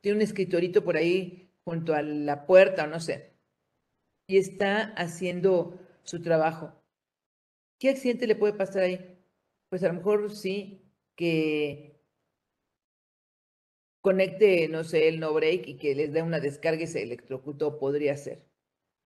[0.01, 3.31] tiene un escritorito por ahí junto a la puerta o no sé,
[4.27, 6.73] y está haciendo su trabajo.
[7.79, 9.17] ¿Qué accidente le puede pasar ahí?
[9.69, 10.83] Pues a lo mejor sí
[11.15, 11.99] que
[14.01, 17.79] conecte, no sé, el no break y que les dé una descarga y se electrocutó,
[17.79, 18.50] podría ser.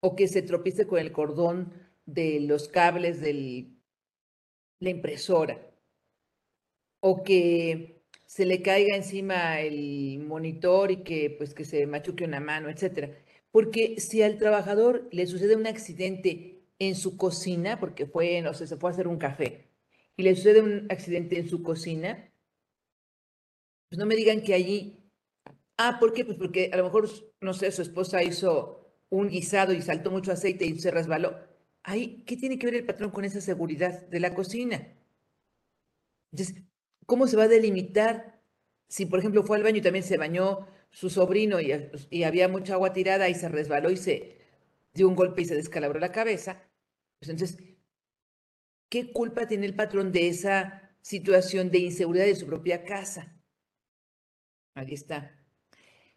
[0.02, 1.74] O que se tropiece con el cordón
[2.06, 3.68] de los cables de
[4.80, 5.56] la impresora.
[7.00, 12.40] O que se le caiga encima el monitor y que pues que se machuque una
[12.40, 13.12] mano, etcétera.
[13.52, 18.68] Porque si al trabajador le sucede un accidente en su cocina, porque fue, no sé,
[18.68, 19.70] se fue a hacer un café,
[20.18, 22.32] y le sucede un accidente en su cocina,
[23.90, 25.12] pues no me digan que allí,
[25.78, 26.26] ah, ¿por qué?
[26.26, 27.10] Pues porque a lo mejor,
[27.42, 28.81] no sé, su esposa hizo
[29.12, 31.38] un guisado y saltó mucho aceite y se resbaló.
[31.84, 34.88] Ahí, ¿qué tiene que ver el patrón con esa seguridad de la cocina?
[36.32, 36.63] Entonces,
[37.12, 38.41] ¿Cómo se va a delimitar?
[38.88, 42.76] Si, por ejemplo, fue al baño y también se bañó su sobrino y, había mucha
[42.76, 44.38] agua tirada y se resbaló y se
[44.93, 46.63] dio un golpe y se descalabró la cabeza,
[47.19, 47.58] pues entonces,
[48.88, 53.36] ¿qué culpa tiene el patrón de esa situación de inseguridad de su propia casa?
[54.74, 55.38] Ahí está.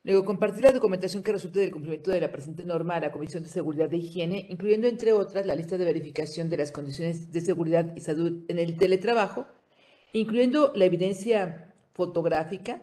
[0.04, 3.42] Luego, compartir la documentación que resulte del cumplimiento de la presente norma a la Comisión
[3.42, 7.40] de Seguridad de Higiene, incluyendo, entre otras, la lista de verificación de las condiciones de
[7.40, 9.46] seguridad y salud en el teletrabajo,
[10.12, 12.82] incluyendo la evidencia fotográfica,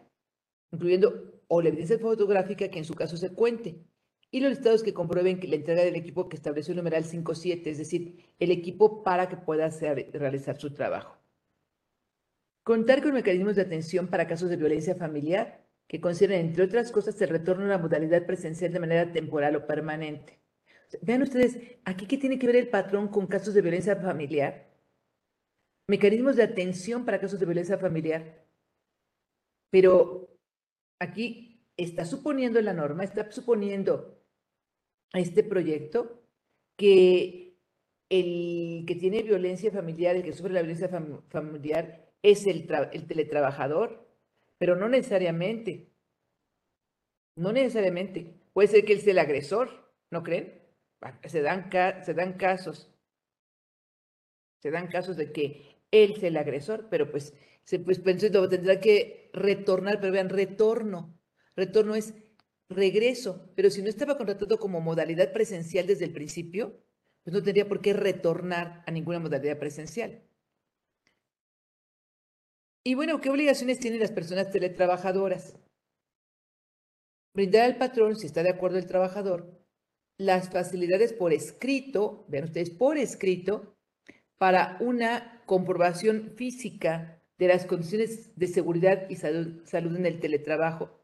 [0.72, 3.84] incluyendo o la evidencia fotográfica que en su caso se cuente,
[4.32, 7.70] y los estados que comprueben que la entrega del equipo que estableció el numeral 57,
[7.70, 9.70] es decir, el equipo para que pueda
[10.12, 11.18] realizar su trabajo.
[12.64, 17.20] Contar con mecanismos de atención para casos de violencia familiar que consideren, entre otras cosas,
[17.20, 20.40] el retorno a la modalidad presencial de manera temporal o permanente.
[21.00, 24.70] Vean ustedes, aquí qué tiene que ver el patrón con casos de violencia familiar.
[25.88, 28.46] Mecanismos de atención para casos de violencia familiar.
[29.70, 30.38] Pero
[30.98, 34.22] aquí está suponiendo la norma, está suponiendo
[35.12, 36.22] este proyecto
[36.76, 37.58] que
[38.08, 42.66] el que tiene violencia familiar, el que sufre la violencia familiar, es el
[43.06, 44.06] teletrabajador,
[44.62, 45.90] pero no necesariamente.
[47.34, 48.32] No necesariamente.
[48.52, 50.62] Puede ser que él sea el agresor, ¿no creen?
[51.24, 51.68] Se dan,
[52.04, 52.88] se dan casos.
[54.60, 59.30] Se dan casos de que él sea el agresor, pero pues, se, pues tendrá que
[59.32, 61.18] retornar, pero vean, retorno.
[61.56, 62.14] Retorno es
[62.68, 66.78] regreso, pero si no estaba contratado como modalidad presencial desde el principio,
[67.24, 70.22] pues no tendría por qué retornar a ninguna modalidad presencial.
[72.84, 75.56] Y bueno, ¿qué obligaciones tienen las personas teletrabajadoras?
[77.34, 79.62] Brindar al patrón, si está de acuerdo el trabajador,
[80.18, 83.76] las facilidades por escrito, vean ustedes, por escrito,
[84.36, 91.02] para una comprobación física de las condiciones de seguridad y salud, en el teletrabajo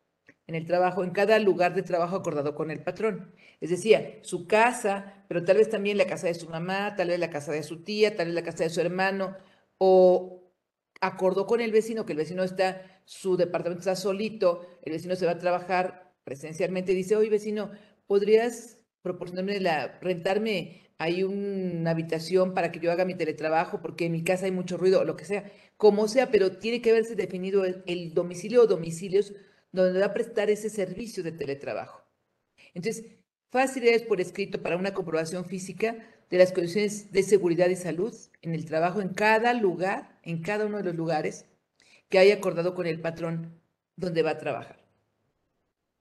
[0.48, 3.34] en el trabajo, en cada lugar de trabajo acordado con el patrón.
[3.60, 7.20] Es decir, su casa, pero tal vez también la casa de su mamá, tal vez
[7.20, 9.36] la casa de su tía, tal vez la casa de su hermano,
[9.76, 10.37] o
[11.00, 15.26] acordó con el vecino que el vecino está, su departamento está solito, el vecino se
[15.26, 17.70] va a trabajar presencialmente, dice, oye vecino,
[18.06, 24.12] ¿podrías proporcionarme la, rentarme ahí una habitación para que yo haga mi teletrabajo, porque en
[24.12, 27.64] mi casa hay mucho ruido, lo que sea, como sea, pero tiene que haberse definido
[27.64, 29.32] el, el domicilio o domicilios
[29.70, 32.04] donde va a prestar ese servicio de teletrabajo.
[32.74, 33.04] Entonces,
[33.50, 35.96] facilidades por escrito para una comprobación física
[36.30, 40.66] de las condiciones de seguridad y salud en el trabajo en cada lugar, en cada
[40.66, 41.46] uno de los lugares
[42.08, 43.60] que haya acordado con el patrón
[43.96, 44.84] donde va a trabajar.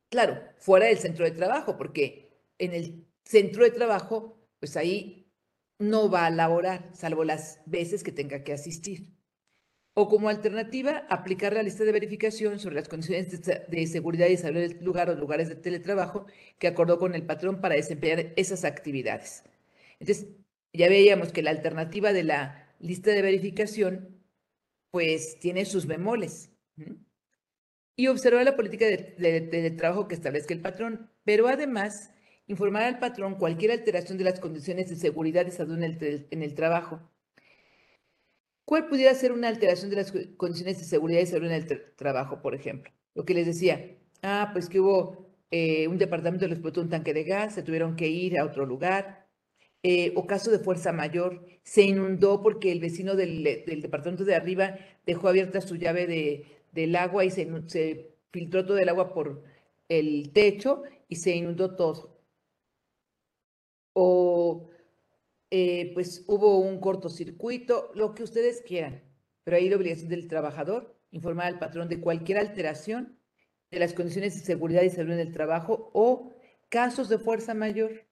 [0.09, 5.31] Claro, fuera del centro de trabajo, porque en el centro de trabajo, pues ahí
[5.79, 9.17] no va a laborar, salvo las veces que tenga que asistir
[9.99, 14.59] o como alternativa, aplicar la lista de verificación sobre las condiciones de, seguridad y salud
[14.59, 16.27] del lugar o lugares de teletrabajo
[16.59, 19.43] que acordó con el patrón para desempeñar esas actividades.
[19.99, 20.27] Entonces,
[20.73, 24.23] ya veíamos que la alternativa de la lista de verificación,
[24.91, 26.51] pues tiene sus bemoles.
[27.95, 32.11] Y observar la política de, trabajo que establezca el patrón, pero además
[32.45, 37.01] informar al patrón cualquier alteración de las condiciones de seguridad y salud en el trabajo
[38.67, 42.41] ¿Cuál pudiera ser una alteración de las condiciones de seguridad y salud en el trabajo,
[42.41, 42.91] por ejemplo?
[43.15, 47.13] Lo que les decía, ah, pues que hubo eh, un departamento que explotó un tanque
[47.13, 49.16] de gas, se tuvieron que ir a otro lugar,
[49.89, 54.77] eh, o caso de fuerza mayor, se inundó porque el vecino del, departamento de arriba
[55.05, 59.43] dejó abierta su llave de, del agua y se, se filtró todo el agua por
[59.87, 62.19] el techo y se inundó todo.
[63.93, 64.69] O
[65.51, 69.01] eh, pues hubo un cortocircuito, lo que ustedes quieran.
[69.45, 73.17] Pero ahí la obligación del trabajador, informar al patrón de cualquier alteración
[73.71, 76.33] de las condiciones de seguridad y salud en el trabajo o
[76.67, 78.06] casos de fuerza mayor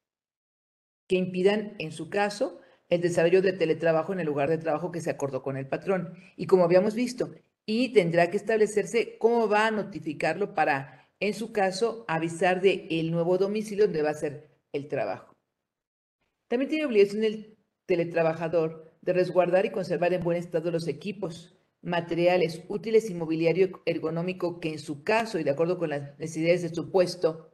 [1.07, 5.01] que impidan, en su caso, el desarrollo de teletrabajo en el lugar de trabajo que
[5.01, 6.13] se acordó con el patrón.
[6.37, 7.31] Y como habíamos visto,
[7.65, 13.11] y tendrá que establecerse cómo va a notificarlo para, en su caso, avisar de el
[13.11, 15.35] nuevo domicilio donde va a ser el trabajo.
[16.47, 22.63] También tiene obligación el teletrabajador de resguardar y conservar en buen estado los equipos, materiales,
[22.67, 26.73] útiles y mobiliario ergonómico que en su caso y de acuerdo con las necesidades de
[26.73, 27.51] su puesto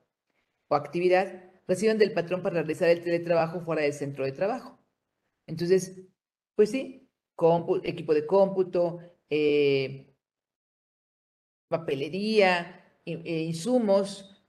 [0.67, 4.77] o actividad reciban del patrón para realizar el teletrabajo fuera del centro de trabajo.
[5.47, 6.01] Entonces,
[6.55, 7.09] pues sí,
[7.83, 10.13] equipo de cómputo, eh,
[11.69, 14.43] papelería, eh, insumos,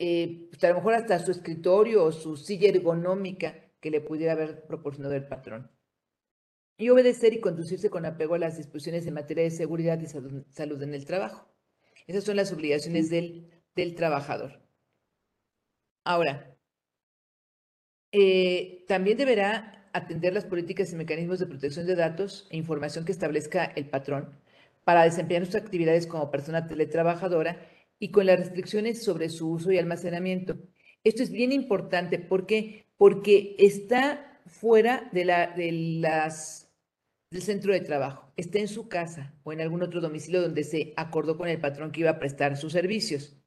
[0.00, 4.32] eh, pues a lo mejor hasta su escritorio o su silla ergonómica que le pudiera
[4.32, 5.70] haber proporcionado el patrón.
[6.76, 10.82] Y obedecer y conducirse con apego a las disposiciones en materia de seguridad y salud
[10.82, 11.46] en el trabajo.
[12.08, 14.69] Esas son las obligaciones del, del trabajador.
[16.04, 16.56] Ahora,
[18.12, 23.12] eh, también deberá atender las políticas y mecanismos de protección de datos e información que
[23.12, 24.38] establezca el patrón
[24.84, 29.78] para desempeñar sus actividades como persona teletrabajadora y con las restricciones sobre su uso y
[29.78, 30.56] almacenamiento.
[31.04, 36.72] Esto es bien importante porque, porque está fuera de, la, de las,
[37.30, 40.92] del centro de trabajo, está en su casa o en algún otro domicilio donde se
[40.96, 43.39] acordó con el patrón que iba a prestar sus servicios.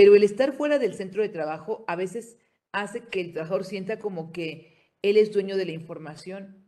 [0.00, 2.38] Pero el estar fuera del centro de trabajo a veces
[2.72, 6.64] hace que el trabajador sienta como que él es dueño de la información,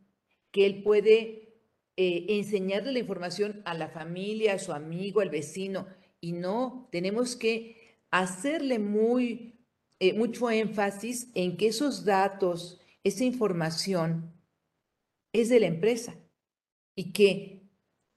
[0.51, 1.57] que él puede
[1.97, 5.87] eh, enseñarle la información a la familia, a su amigo, al vecino.
[6.21, 9.65] Y no, tenemos que hacerle muy,
[9.99, 14.31] eh, mucho énfasis en que esos datos, esa información
[15.31, 16.15] es de la empresa
[16.93, 17.67] y que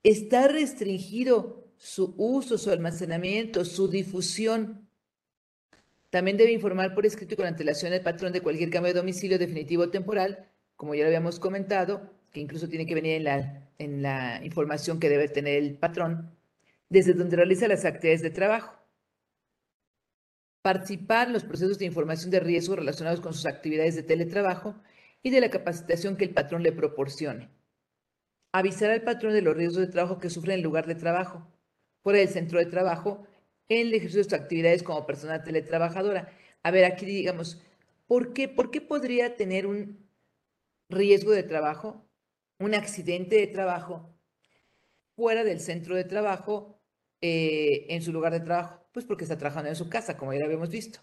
[0.03, 4.86] está restringido su uso, su almacenamiento, su difusión.
[6.17, 9.39] También debe informar por escrito y con antelación el patrón de cualquier cambio de domicilio
[9.39, 13.23] definitivo o temporal, como ya lo habíamos comentado, que incluso tiene que venir
[13.77, 16.35] en la, información que debe tener el patrón,
[16.89, 18.79] desde donde realiza las actividades de trabajo.
[20.63, 24.75] Participar en los procesos de información de riesgo relacionados con sus actividades de teletrabajo
[25.23, 27.51] y de la capacitación que el patrón le proporcione.
[28.53, 31.47] Avisar al patrón de los riesgos de trabajo que sufre en el lugar de trabajo,
[32.03, 33.27] fuera del centro de trabajo,
[33.69, 36.33] en el ejercicio de sus actividades como persona teletrabajadora.
[36.63, 37.63] A ver, aquí digamos,
[38.07, 40.09] ¿por qué, ¿por qué podría tener un
[40.89, 42.09] riesgo de trabajo,
[42.59, 44.15] un accidente de trabajo,
[45.17, 46.81] fuera del centro de trabajo,
[47.21, 48.87] eh, en su lugar de trabajo?
[48.93, 51.01] Pues porque está trabajando en su casa, como ya lo habíamos visto.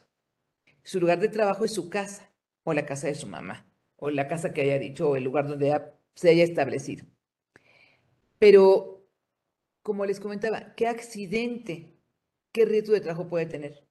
[0.83, 2.31] Su lugar de trabajo es su casa
[2.63, 5.47] o la casa de su mamá o la casa que haya dicho, o el lugar
[5.47, 5.81] donde
[6.13, 7.05] se haya establecido.
[8.37, 9.07] Pero,
[9.81, 11.92] como les comentaba, ¿qué accidente,
[12.53, 13.85] qué riesgo de trabajo puede tener?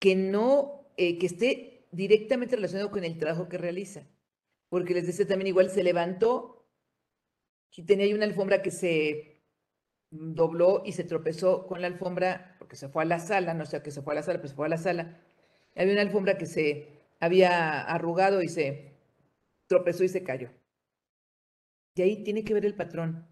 [0.00, 4.06] Que no, eh, que esté directamente relacionado con el trabajo que realiza.
[4.68, 6.58] Porque les decía también, igual se levantó
[7.78, 9.40] y tenía ahí una alfombra que se
[10.10, 13.82] dobló y se tropezó con la alfombra porque se fue a la sala, no sé
[13.82, 15.20] que se fue a la sala, pero se fue a la sala.
[15.76, 16.88] Había una alfombra que se
[17.20, 18.96] había arrugado y se
[19.68, 20.50] tropezó y se cayó.
[21.94, 23.28] Y ahí tiene que ver el patrón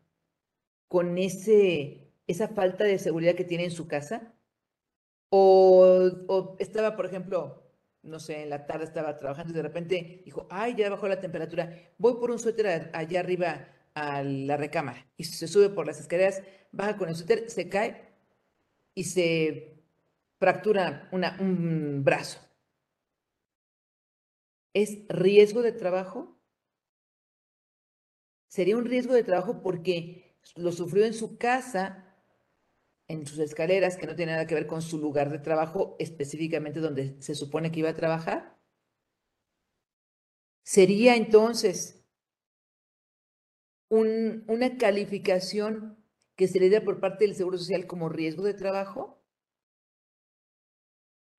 [0.89, 4.35] con ese, esa falta de seguridad que tiene en su casa.
[5.31, 7.63] O, estaba, por ejemplo,
[8.03, 11.21] no sé, en la tarde estaba trabajando y de repente dijo, ay, ya bajó la
[11.21, 15.07] temperatura, voy por un suéter allá arriba a la recámara.
[15.17, 18.13] Y se sube por las escaleras, baja con el suéter, se cae
[18.95, 19.83] y se
[20.39, 22.39] fractura un brazo
[24.77, 26.39] es riesgo de trabajo?
[28.47, 32.06] Sería un riesgo de trabajo porque lo sufrió en su casa,
[33.09, 36.81] en sus escaleras, que no tiene nada que ver con su lugar de trabajo, específicamente
[36.81, 38.59] donde se supone que iba a trabajar.
[40.65, 42.05] Sería entonces
[43.89, 45.97] una calificación
[46.35, 49.23] que se le da por parte del Seguro Social como riesgo de trabajo.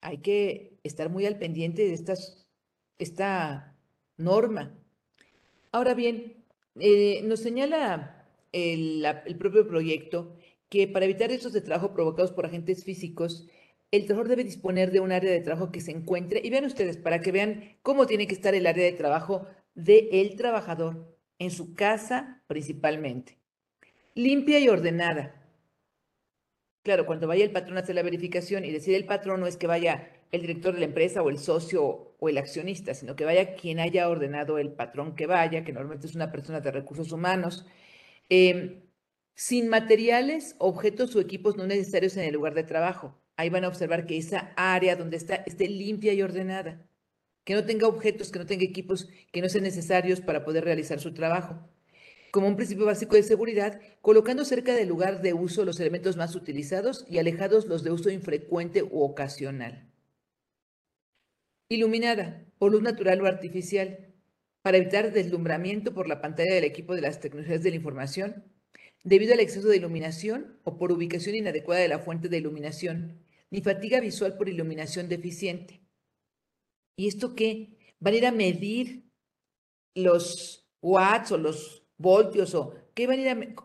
[0.02, 1.94] Hay que estar muy al pendiente de
[2.98, 3.78] esta
[4.16, 4.80] norma.
[5.72, 6.46] Ahora bien,
[6.80, 9.06] eh, nos señala el,
[9.38, 10.37] propio proyecto
[10.70, 13.48] que para evitar riesgos de trabajo provocados por agentes físicos,
[13.92, 16.98] el trabajador debe disponer de un área de trabajo que se encuentre, y vean ustedes,
[16.98, 21.74] para que vean cómo tiene que estar el área de trabajo del trabajador en su
[21.76, 23.38] casa principalmente.
[24.16, 25.36] Limpia y ordenada.
[26.84, 29.58] Claro, cuando vaya el patrón a hacer la verificación y decide el patrón no es
[29.58, 33.26] que vaya el director de la empresa o el socio o el accionista, sino que
[33.26, 37.12] vaya quien haya ordenado el patrón que vaya, que normalmente es una persona de recursos
[37.12, 37.66] humanos,
[38.30, 38.87] em,
[39.38, 43.22] sin materiales, objetos o equipos no necesarios en el lugar de trabajo.
[43.38, 46.90] Ahí van a observar que esa área donde está esté limpia y ordenada,
[47.46, 51.00] que no tenga objetos, que no tenga equipos que no sean necesarios para poder realizar
[51.00, 51.70] su trabajo.
[52.32, 56.36] Como un principio básico de seguridad, colocando cerca del lugar de uso los elementos más
[56.36, 59.88] utilizados y alejados los de uso infrecuente u ocasional
[61.70, 64.14] iluminada por luz natural o artificial,
[64.62, 68.44] para evitar deslumbramiento por la pantalla del equipo de las tecnologías de la información,
[69.08, 73.62] debido al exceso de iluminación o por ubicación inadecuada de la fuente de iluminación, ni
[73.62, 75.80] fatiga visual por iluminación deficiente.
[76.98, 77.78] ¿Y esto qué?
[78.00, 79.06] Van a ir a medir
[79.96, 83.56] los watts o los voltios o qué van a ir a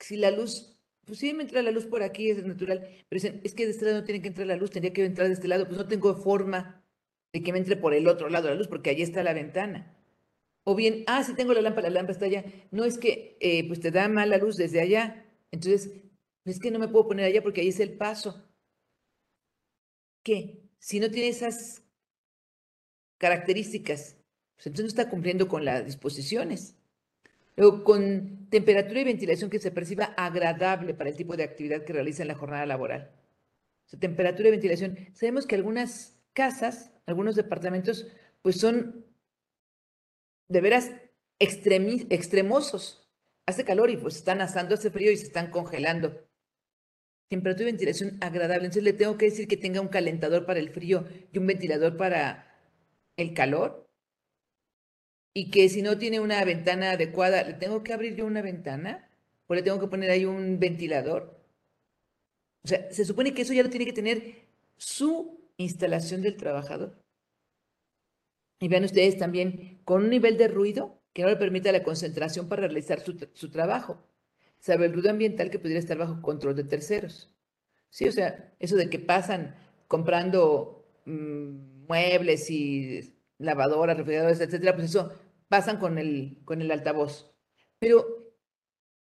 [0.00, 3.40] si la luz, pues sí me entra la luz por aquí, es natural, pero dicen,
[3.44, 5.34] es que de este lado no tiene que entrar la luz, tendría que entrar de
[5.34, 6.84] este lado, pues no tengo forma
[7.32, 9.97] de que me entre por el otro lado la luz, porque allí está la ventana.
[10.64, 12.44] O bien, ah, sí tengo la lámpara, la lámpara está allá.
[12.70, 15.24] No es que eh, pues te da mala luz desde allá.
[15.50, 15.90] Entonces,
[16.44, 18.44] es que no me puedo poner allá porque ahí es el paso.
[20.22, 20.62] ¿Qué?
[20.78, 21.82] Si no tiene esas
[23.18, 24.16] características,
[24.56, 26.76] pues entonces no está cumpliendo con las disposiciones.
[27.56, 31.92] Luego, con temperatura y ventilación que se perciba agradable para el tipo de actividad que
[31.92, 33.10] realiza en la jornada laboral.
[33.86, 34.96] O sea, temperatura y ventilación.
[35.12, 38.06] Sabemos que algunas casas, algunos departamentos,
[38.42, 39.06] pues son
[40.48, 40.92] de veras
[41.38, 43.08] extremosos.
[43.46, 46.26] Hace calor y pues están asando, hace frío y se están congelando.
[47.30, 48.66] temperatura y ventilación agradable.
[48.66, 51.96] Entonces le tengo que decir que tenga un calentador para el frío y un ventilador
[51.96, 52.46] para
[53.16, 53.86] el calor.
[55.34, 59.08] Y que si no tiene una ventana adecuada, ¿le tengo que abrir yo una ventana?
[59.46, 61.38] ¿O le tengo que poner ahí un ventilador?
[62.64, 67.02] O sea, se supone que eso ya lo tiene que tener su instalación del trabajador.
[68.60, 72.48] Y vean ustedes también, con un nivel de ruido que no le permita la concentración
[72.48, 74.08] para realizar su, su trabajo
[74.58, 77.34] sabe el ruido ambiental que pudiera estar bajo control de terceros.
[77.90, 79.54] Sí, o sea, eso de que pasan
[79.86, 85.12] comprando mm, muebles y lavadoras, refrigeradores, etcétera, pues eso
[85.48, 87.32] pasan con el, con el altavoz.
[87.78, 88.04] Pero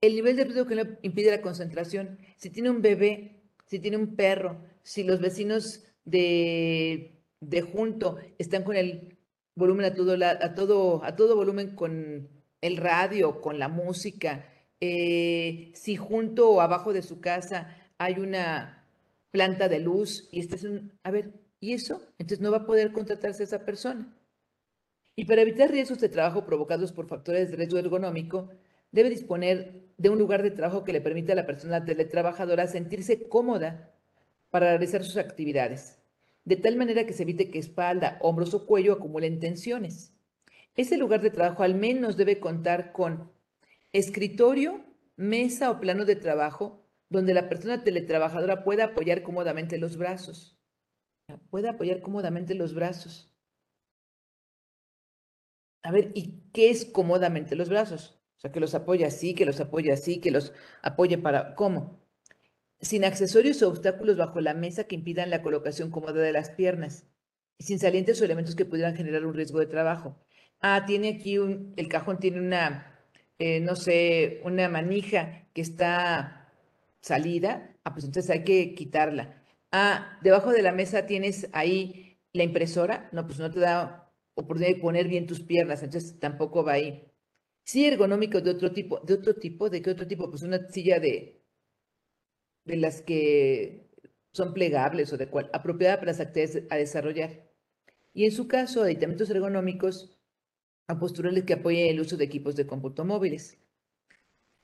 [0.01, 3.97] el nivel de ruido que le impide la concentración, si tiene un bebé, si tiene
[3.97, 9.14] un perro, si los vecinos de, de junto están con el
[9.55, 12.29] volumen a todo, a todo, a todo volumen con
[12.61, 14.47] el radio, con la música,
[14.81, 18.87] eh, si junto o abajo de su casa hay una
[19.31, 22.03] planta de luz y este es un, a ver, ¿y eso?
[22.19, 24.15] Entonces no va a poder contratarse esa persona.
[25.17, 28.51] Y para evitar riesgos de trabajo provocados por factores de riesgo ergonómico,
[28.93, 33.29] debe disponer de un lugar de trabajo que le permita a la persona teletrabajadora sentirse
[33.29, 33.93] cómoda
[34.51, 35.99] para realizar sus actividades,
[36.45, 40.15] de tal manera que se evite que espalda, hombros o cuello acumulen tensiones.
[40.77, 43.33] Ese lugar de trabajo al menos debe contar con
[43.93, 44.85] escritorio,
[45.17, 50.59] mesa o plano de trabajo donde la persona teletrabajadora pueda apoyar cómodamente los brazos.
[51.51, 53.33] Puede apoyar cómodamente los brazos.
[55.83, 58.21] A ver, ¿y qué es cómodamente los brazos?
[58.37, 61.55] O sea, que los apoya así, que los apoye así, que los apoye para...
[61.55, 62.04] ¿Cómo?
[62.85, 67.07] Sin accesorios o obstáculos bajo la mesa que impidan la colocación cómoda de las piernas.
[67.59, 70.19] Sin salientes o elementos que pudieran generar un riesgo de trabajo.
[70.61, 71.75] Ah, tiene aquí un...
[71.77, 72.95] El cajón tiene una
[73.39, 76.53] eh, no sé, una manija que está
[77.01, 79.43] salida, ah, pues entonces hay que quitarla.
[79.73, 84.75] Ah, debajo de la mesa tienes ahí la impresora, no, pues no te da oportunidad
[84.77, 87.11] de poner bien tus piernas, entonces tampoco va ahí.
[87.65, 90.31] Sí, ergonómico de otro tipo, de otro tipo, ¿de qué otro tipo?
[90.31, 91.44] Pues una silla de,
[92.65, 93.89] de las que
[94.33, 97.51] son plegables o de cual, apropiada para las actividades a desarrollar.
[98.13, 100.19] Y en su caso, aditamentos ergonómicos
[100.87, 103.59] a posturales que apoyen el uso de equipos de cómputo móviles.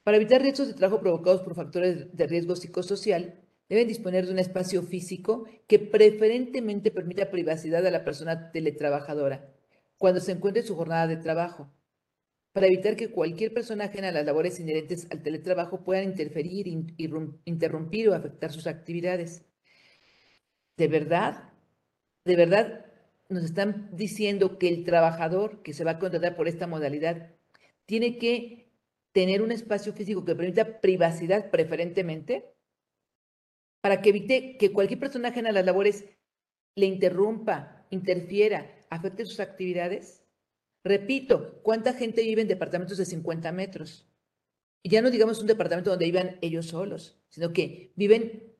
[0.02, 4.38] Para evitar riesgos de trabajo provocados por factores de riesgo psicosocial, deben disponer de un
[4.38, 9.54] espacio físico que preferentemente permita privacidad a la persona teletrabajadora
[10.00, 11.70] cuando se encuentre en su jornada de trabajo,
[12.52, 18.14] para evitar que cualquier persona ajena las labores inherentes al teletrabajo pueda interferir, interrumpir o
[18.14, 19.44] afectar sus actividades.
[20.76, 21.52] De verdad,
[22.24, 22.86] de verdad,
[23.28, 27.30] nos están diciendo que el trabajador que se va a contratar por esta modalidad
[27.86, 28.70] tiene que
[29.12, 32.54] tener un espacio físico que permita privacidad preferentemente
[33.80, 36.04] para que evite que cualquier persona ajena las labores
[36.76, 40.19] le interrumpa, interfiera, afecte sus actividades.
[40.82, 44.06] Repito, ¿cuánta gente vive en departamentos de 50 metros?
[44.82, 48.56] Y ya no digamos un departamento donde vivan ellos solos, sino que viven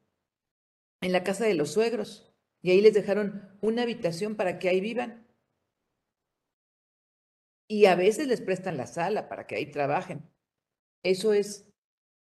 [1.00, 2.30] en la casa de los suegros
[2.62, 5.26] y ahí les dejaron una habitación para que ahí vivan.
[7.68, 10.28] Y a veces les prestan la sala para que ahí trabajen.
[11.02, 11.72] Eso es,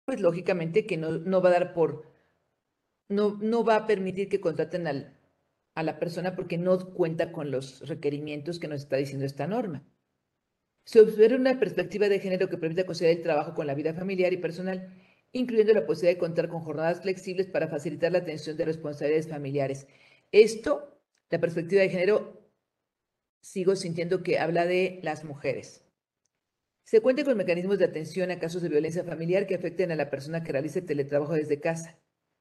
[0.05, 2.13] pues lógicamente que no, no va a dar por,
[3.09, 5.18] no, no va a permitir que contraten al,
[5.79, 9.85] a la persona porque no cuenta con los requerimientos que nos está diciendo esta norma.
[10.85, 14.33] Se observa una perspectiva de género que permite conciliar el trabajo con la vida familiar
[14.33, 14.95] y personal,
[15.33, 19.87] incluyendo la posibilidad de contar con jornadas flexibles para facilitar la atención de responsabilidades familiares
[20.33, 21.01] esto,
[21.31, 22.51] la perspectiva de género,
[23.41, 25.85] sigo sintiendo que habla de las mujeres.
[26.85, 30.11] Se cuenta con mecanismos de atención a casos de violencia familiar que afecten a la
[30.11, 31.99] persona que realice teletrabajo desde casa.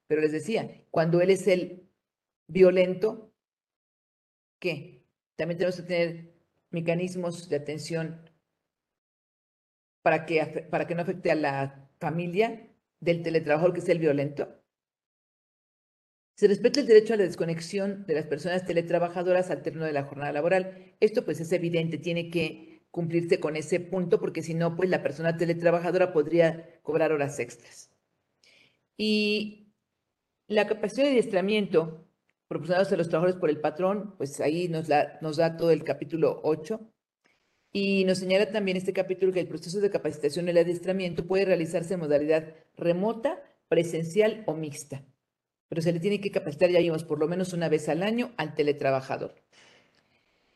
[0.07, 1.86] Pero les decía, cuando él es el
[2.47, 3.31] violento,
[4.59, 5.03] ¿qué?
[5.35, 6.33] También tenemos que tener
[6.71, 8.29] mecanismos de atención
[10.01, 12.67] para que, para que no afecte a la familia
[12.99, 14.57] del teletrabajador que es el violento.
[16.35, 20.03] Se respeta el derecho a la desconexión de las personas teletrabajadoras al término de la
[20.03, 20.95] jornada laboral.
[20.99, 25.01] Esto pues es evidente, tiene que cumplirse con ese punto porque si no, pues la
[25.03, 27.91] persona teletrabajadora podría cobrar horas extras.
[28.97, 29.73] Y
[30.47, 32.07] la capacidad de adiestramiento
[32.47, 36.79] proporcionados a los trabajadores por el patrón, pues ahí nos, da todo el capítulo 8.
[37.73, 41.45] Y nos señala también este capítulo que el proceso de capacitación y el adiestramiento puede
[41.45, 45.03] realizarse en modalidad remota, presencial o mixta
[45.69, 48.31] pero se le tiene que capacitar, ya vimos, por lo menos una vez al año
[48.37, 49.35] al teletrabajador.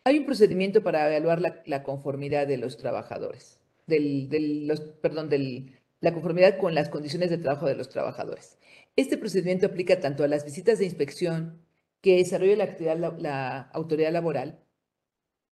[0.03, 4.71] Hay un procedimiento para evaluar la, conformidad de los trabajadores, del,
[5.01, 8.57] perdón, del la conformidad con las condiciones de trabajo de los trabajadores.
[8.95, 11.61] Este procedimiento aplica tanto a las visitas de inspección
[12.01, 14.63] que desarrolla la, actividad, la, autoridad laboral,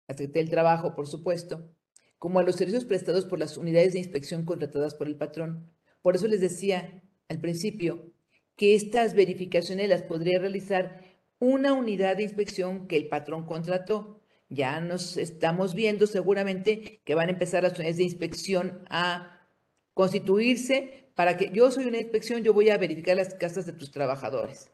[0.06, 1.74] la Secretaría del Trabajo, por supuesto,
[2.18, 5.70] como a los servicios prestados por las unidades de inspección contratadas por el patrón.
[6.02, 8.12] Por eso les decía al principio
[8.56, 11.02] que estas verificaciones las podría realizar
[11.38, 14.20] una unidad de inspección que el patrón contrató.
[14.48, 19.48] Ya nos estamos viendo seguramente que van a empezar las unidades de inspección a
[19.94, 23.90] constituirse para que yo soy una inspección, yo voy a verificar las casas de tus
[23.90, 24.70] trabajadores.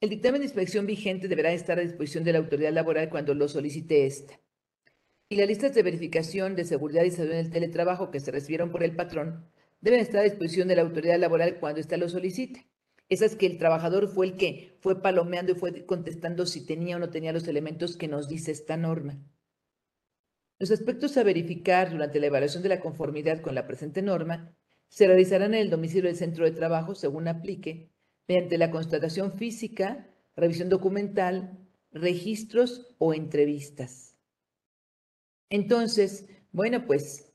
[0.00, 3.48] El dictamen de inspección vigente deberá estar a disposición de la autoridad laboral cuando lo
[3.48, 4.40] solicite esta.
[5.28, 8.70] Y las listas de verificación de seguridad y salud en el teletrabajo que se recibieron
[8.70, 9.46] por el patrón
[9.82, 12.66] deben estar a disposición de la autoridad laboral cuando ésta lo solicite.
[13.10, 16.98] Esas que el trabajador fue el que fue palomeando y fue contestando si tenía o
[16.98, 19.18] no tenía los elementos que nos dice esta norma.
[20.58, 24.56] Los aspectos a verificar durante la evaluación de la conformidad con la presente norma
[24.88, 27.90] se realizarán en el domicilio del centro de trabajo según aplique,
[28.30, 30.06] mediante la constatación física,
[30.36, 34.16] revisión documental, registros o entrevistas.
[35.48, 37.32] Entonces, bueno, pues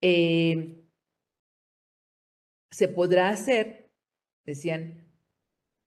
[0.00, 0.84] eh,
[2.70, 3.90] se podrá hacer,
[4.46, 5.10] decían,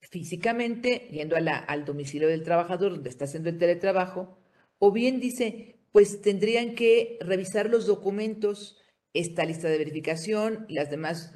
[0.01, 4.37] físicamente, yendo al domicilio del trabajador donde está haciendo el teletrabajo,
[4.79, 8.81] o bien dice, pues tendrían que revisar los documentos,
[9.13, 11.33] esta lista de verificación, las demás,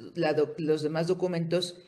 [0.57, 1.82] los demás documentos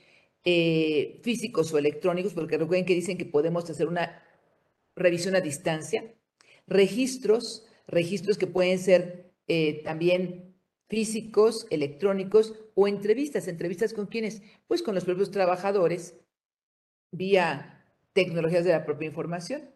[0.50, 4.24] eh, físicos o electrónicos, porque recuerden que dicen que podemos hacer una
[4.96, 6.16] revisión a distancia,
[6.68, 10.56] registros, registros que pueden ser eh, también
[10.88, 13.50] físicos, electrónicos o entrevistas.
[13.50, 14.42] ¿Entrevistas con quiénes?
[14.70, 16.16] Pues con los propios trabajadores
[17.12, 19.70] vía tecnologías de la propia información.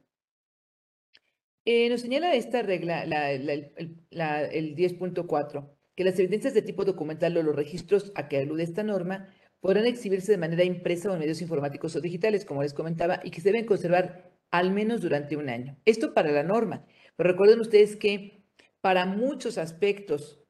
[1.65, 3.03] Eh, nos señala esta regla,
[3.33, 8.83] el 10.4, que las evidencias de tipo documental o los registros a que alude esta
[8.83, 13.21] norma podrán exhibirse de manera impresa o en medios informáticos o digitales, como les comentaba,
[13.23, 15.77] y que se deben conservar al menos durante un año.
[15.85, 16.85] Esto para la norma.
[17.15, 18.43] Pero recuerden ustedes que
[18.81, 20.43] para muchos aspectos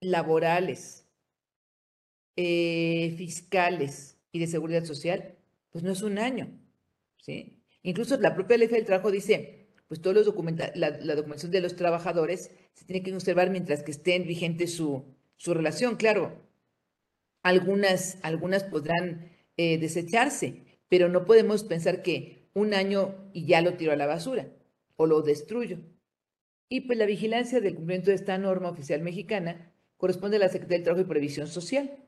[0.00, 1.08] laborales,
[2.36, 5.36] eh, fiscales y de seguridad social,
[5.70, 6.48] pues no es un año.
[7.22, 7.62] ¿sí?
[7.82, 11.76] Incluso la propia ley del trabajo dice, pues todos los documenta la, documentación de los
[11.76, 15.04] trabajadores se tiene que conservar mientras que estén vigente su,
[15.36, 15.96] su relación.
[15.96, 16.43] Claro,
[17.44, 23.74] algunas, algunas podrán eh, desecharse, pero no podemos pensar que un año y ya lo
[23.74, 24.48] tiro a la basura
[24.96, 25.78] o lo destruyo.
[26.68, 30.78] Y pues la vigilancia del cumplimiento de esta norma oficial mexicana corresponde a la Secretaría
[30.78, 31.98] del Trabajo y Previsión Social.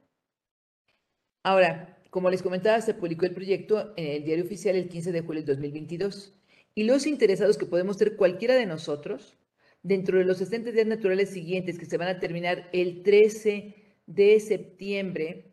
[1.43, 5.21] Ahora, como les comentaba, se publicó el proyecto en el diario oficial el 15 de
[5.21, 6.33] julio del 2022
[6.75, 9.37] y los interesados que podemos ser cualquiera de nosotros,
[9.83, 14.41] dentro de los 60 días naturales siguientes que se van a terminar el 13 de
[14.41, 15.53] septiembre,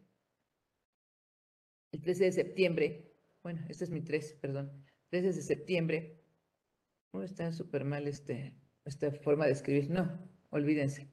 [1.91, 4.71] el 13 de septiembre, bueno, este es mi 13, perdón,
[5.09, 6.23] 13 de septiembre,
[7.11, 8.53] oh, está súper mal este,
[8.85, 11.07] esta forma de escribir, no, olvídense.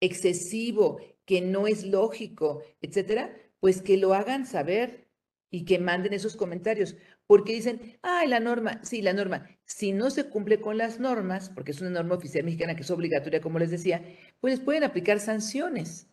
[0.00, 5.06] excesivo, que no es lógico, etcétera, pues que lo hagan saber
[5.50, 6.96] y que manden esos comentarios
[7.26, 11.50] porque dicen, ay, la norma, sí, la norma, si no se cumple con las normas,
[11.50, 14.04] porque es una norma oficial mexicana que es obligatoria, como les decía,
[14.40, 16.08] pues pueden aplicar sanciones.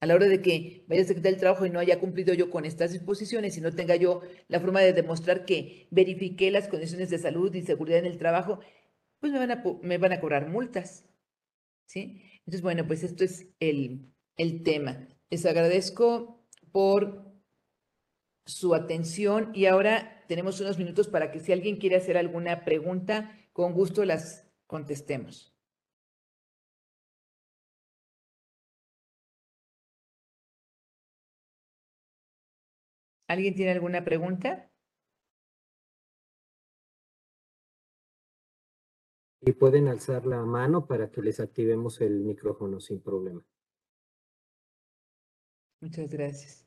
[0.00, 2.50] A la hora de que vaya a secretario del trabajo y no haya cumplido yo
[2.50, 7.08] con estas disposiciones y no tenga yo la forma de demostrar que verifiqué las condiciones
[7.08, 8.60] de salud y seguridad en el trabajo,
[9.20, 11.06] pues me van a, me van a cobrar multas.
[11.86, 12.22] ¿Sí?
[12.40, 15.08] Entonces, bueno, pues esto es el, el tema.
[15.30, 17.25] Les agradezco por
[18.46, 23.36] su atención y ahora tenemos unos minutos para que si alguien quiere hacer alguna pregunta,
[23.52, 25.52] con gusto las contestemos.
[33.28, 34.70] ¿Alguien tiene alguna pregunta?
[39.40, 43.44] Y pueden alzar la mano para que les activemos el micrófono sin problema.
[45.80, 46.65] Muchas gracias.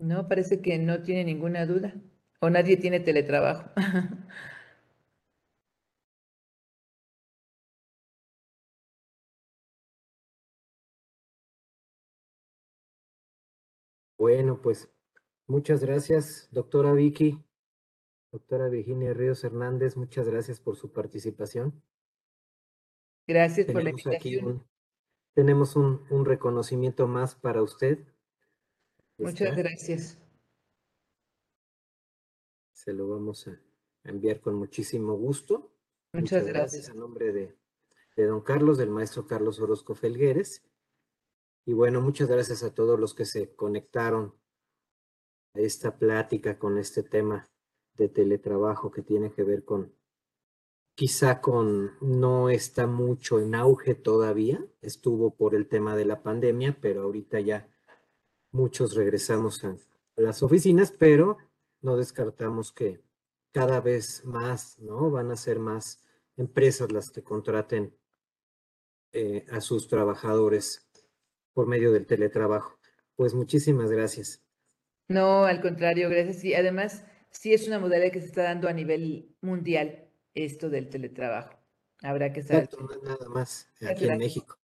[0.00, 1.94] No, parece que no tiene ninguna duda.
[2.40, 3.70] O nadie tiene teletrabajo.
[14.18, 14.92] Bueno, pues
[15.46, 17.42] muchas gracias, doctora Vicky,
[18.30, 21.82] doctora Virginia Ríos Hernández, muchas gracias por su participación.
[23.26, 24.46] Gracias por la aquí invitación.
[24.46, 24.66] un,
[25.32, 27.98] tenemos un, un reconocimiento más para usted.
[29.20, 29.54] Muchas está.
[29.62, 30.18] gracias.
[32.72, 33.60] Se lo vamos a
[34.04, 35.72] enviar con muchísimo gusto.
[36.12, 36.88] Muchas gracias.
[36.88, 37.56] A nombre de,
[38.16, 40.64] de don Carlos, del maestro Carlos Orozco Felgueres.
[41.66, 44.34] Y bueno, muchas gracias a todos los que se conectaron
[45.54, 47.50] a esta plática con este tema
[47.94, 49.94] de teletrabajo que tiene que ver con,
[50.94, 56.78] quizá con, no está mucho en auge todavía, estuvo por el tema de la pandemia,
[56.80, 57.68] pero ahorita ya
[58.52, 59.76] muchos regresamos a
[60.16, 61.38] las oficinas, pero
[61.80, 63.00] no descartamos que
[63.52, 65.10] cada vez más, ¿no?
[65.10, 66.02] Van a ser más
[66.36, 67.94] empresas las que contraten
[69.12, 70.88] eh, a sus trabajadores
[71.52, 72.78] por medio del teletrabajo.
[73.16, 74.42] Pues muchísimas gracias.
[75.08, 76.44] No, al contrario, gracias.
[76.44, 80.88] Y además, sí es una modalidad que se está dando a nivel mundial, esto del
[80.88, 81.58] teletrabajo.
[82.02, 82.68] Habrá que saber.
[82.78, 84.18] No nada más aquí en.
[84.18, 84.56] México.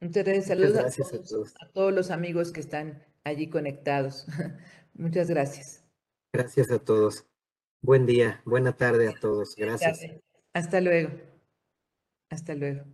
[0.00, 1.54] Muchas Saludos a gracias a todos, todos.
[1.60, 4.26] a todos los amigos que están allí conectados.
[4.94, 5.84] Muchas gracias.
[6.32, 7.26] Gracias a todos.
[7.82, 9.56] Buen día, buena tarde a todos.
[9.56, 10.06] Gracias.
[10.52, 11.10] Hasta luego.
[12.30, 12.84] Hasta luego.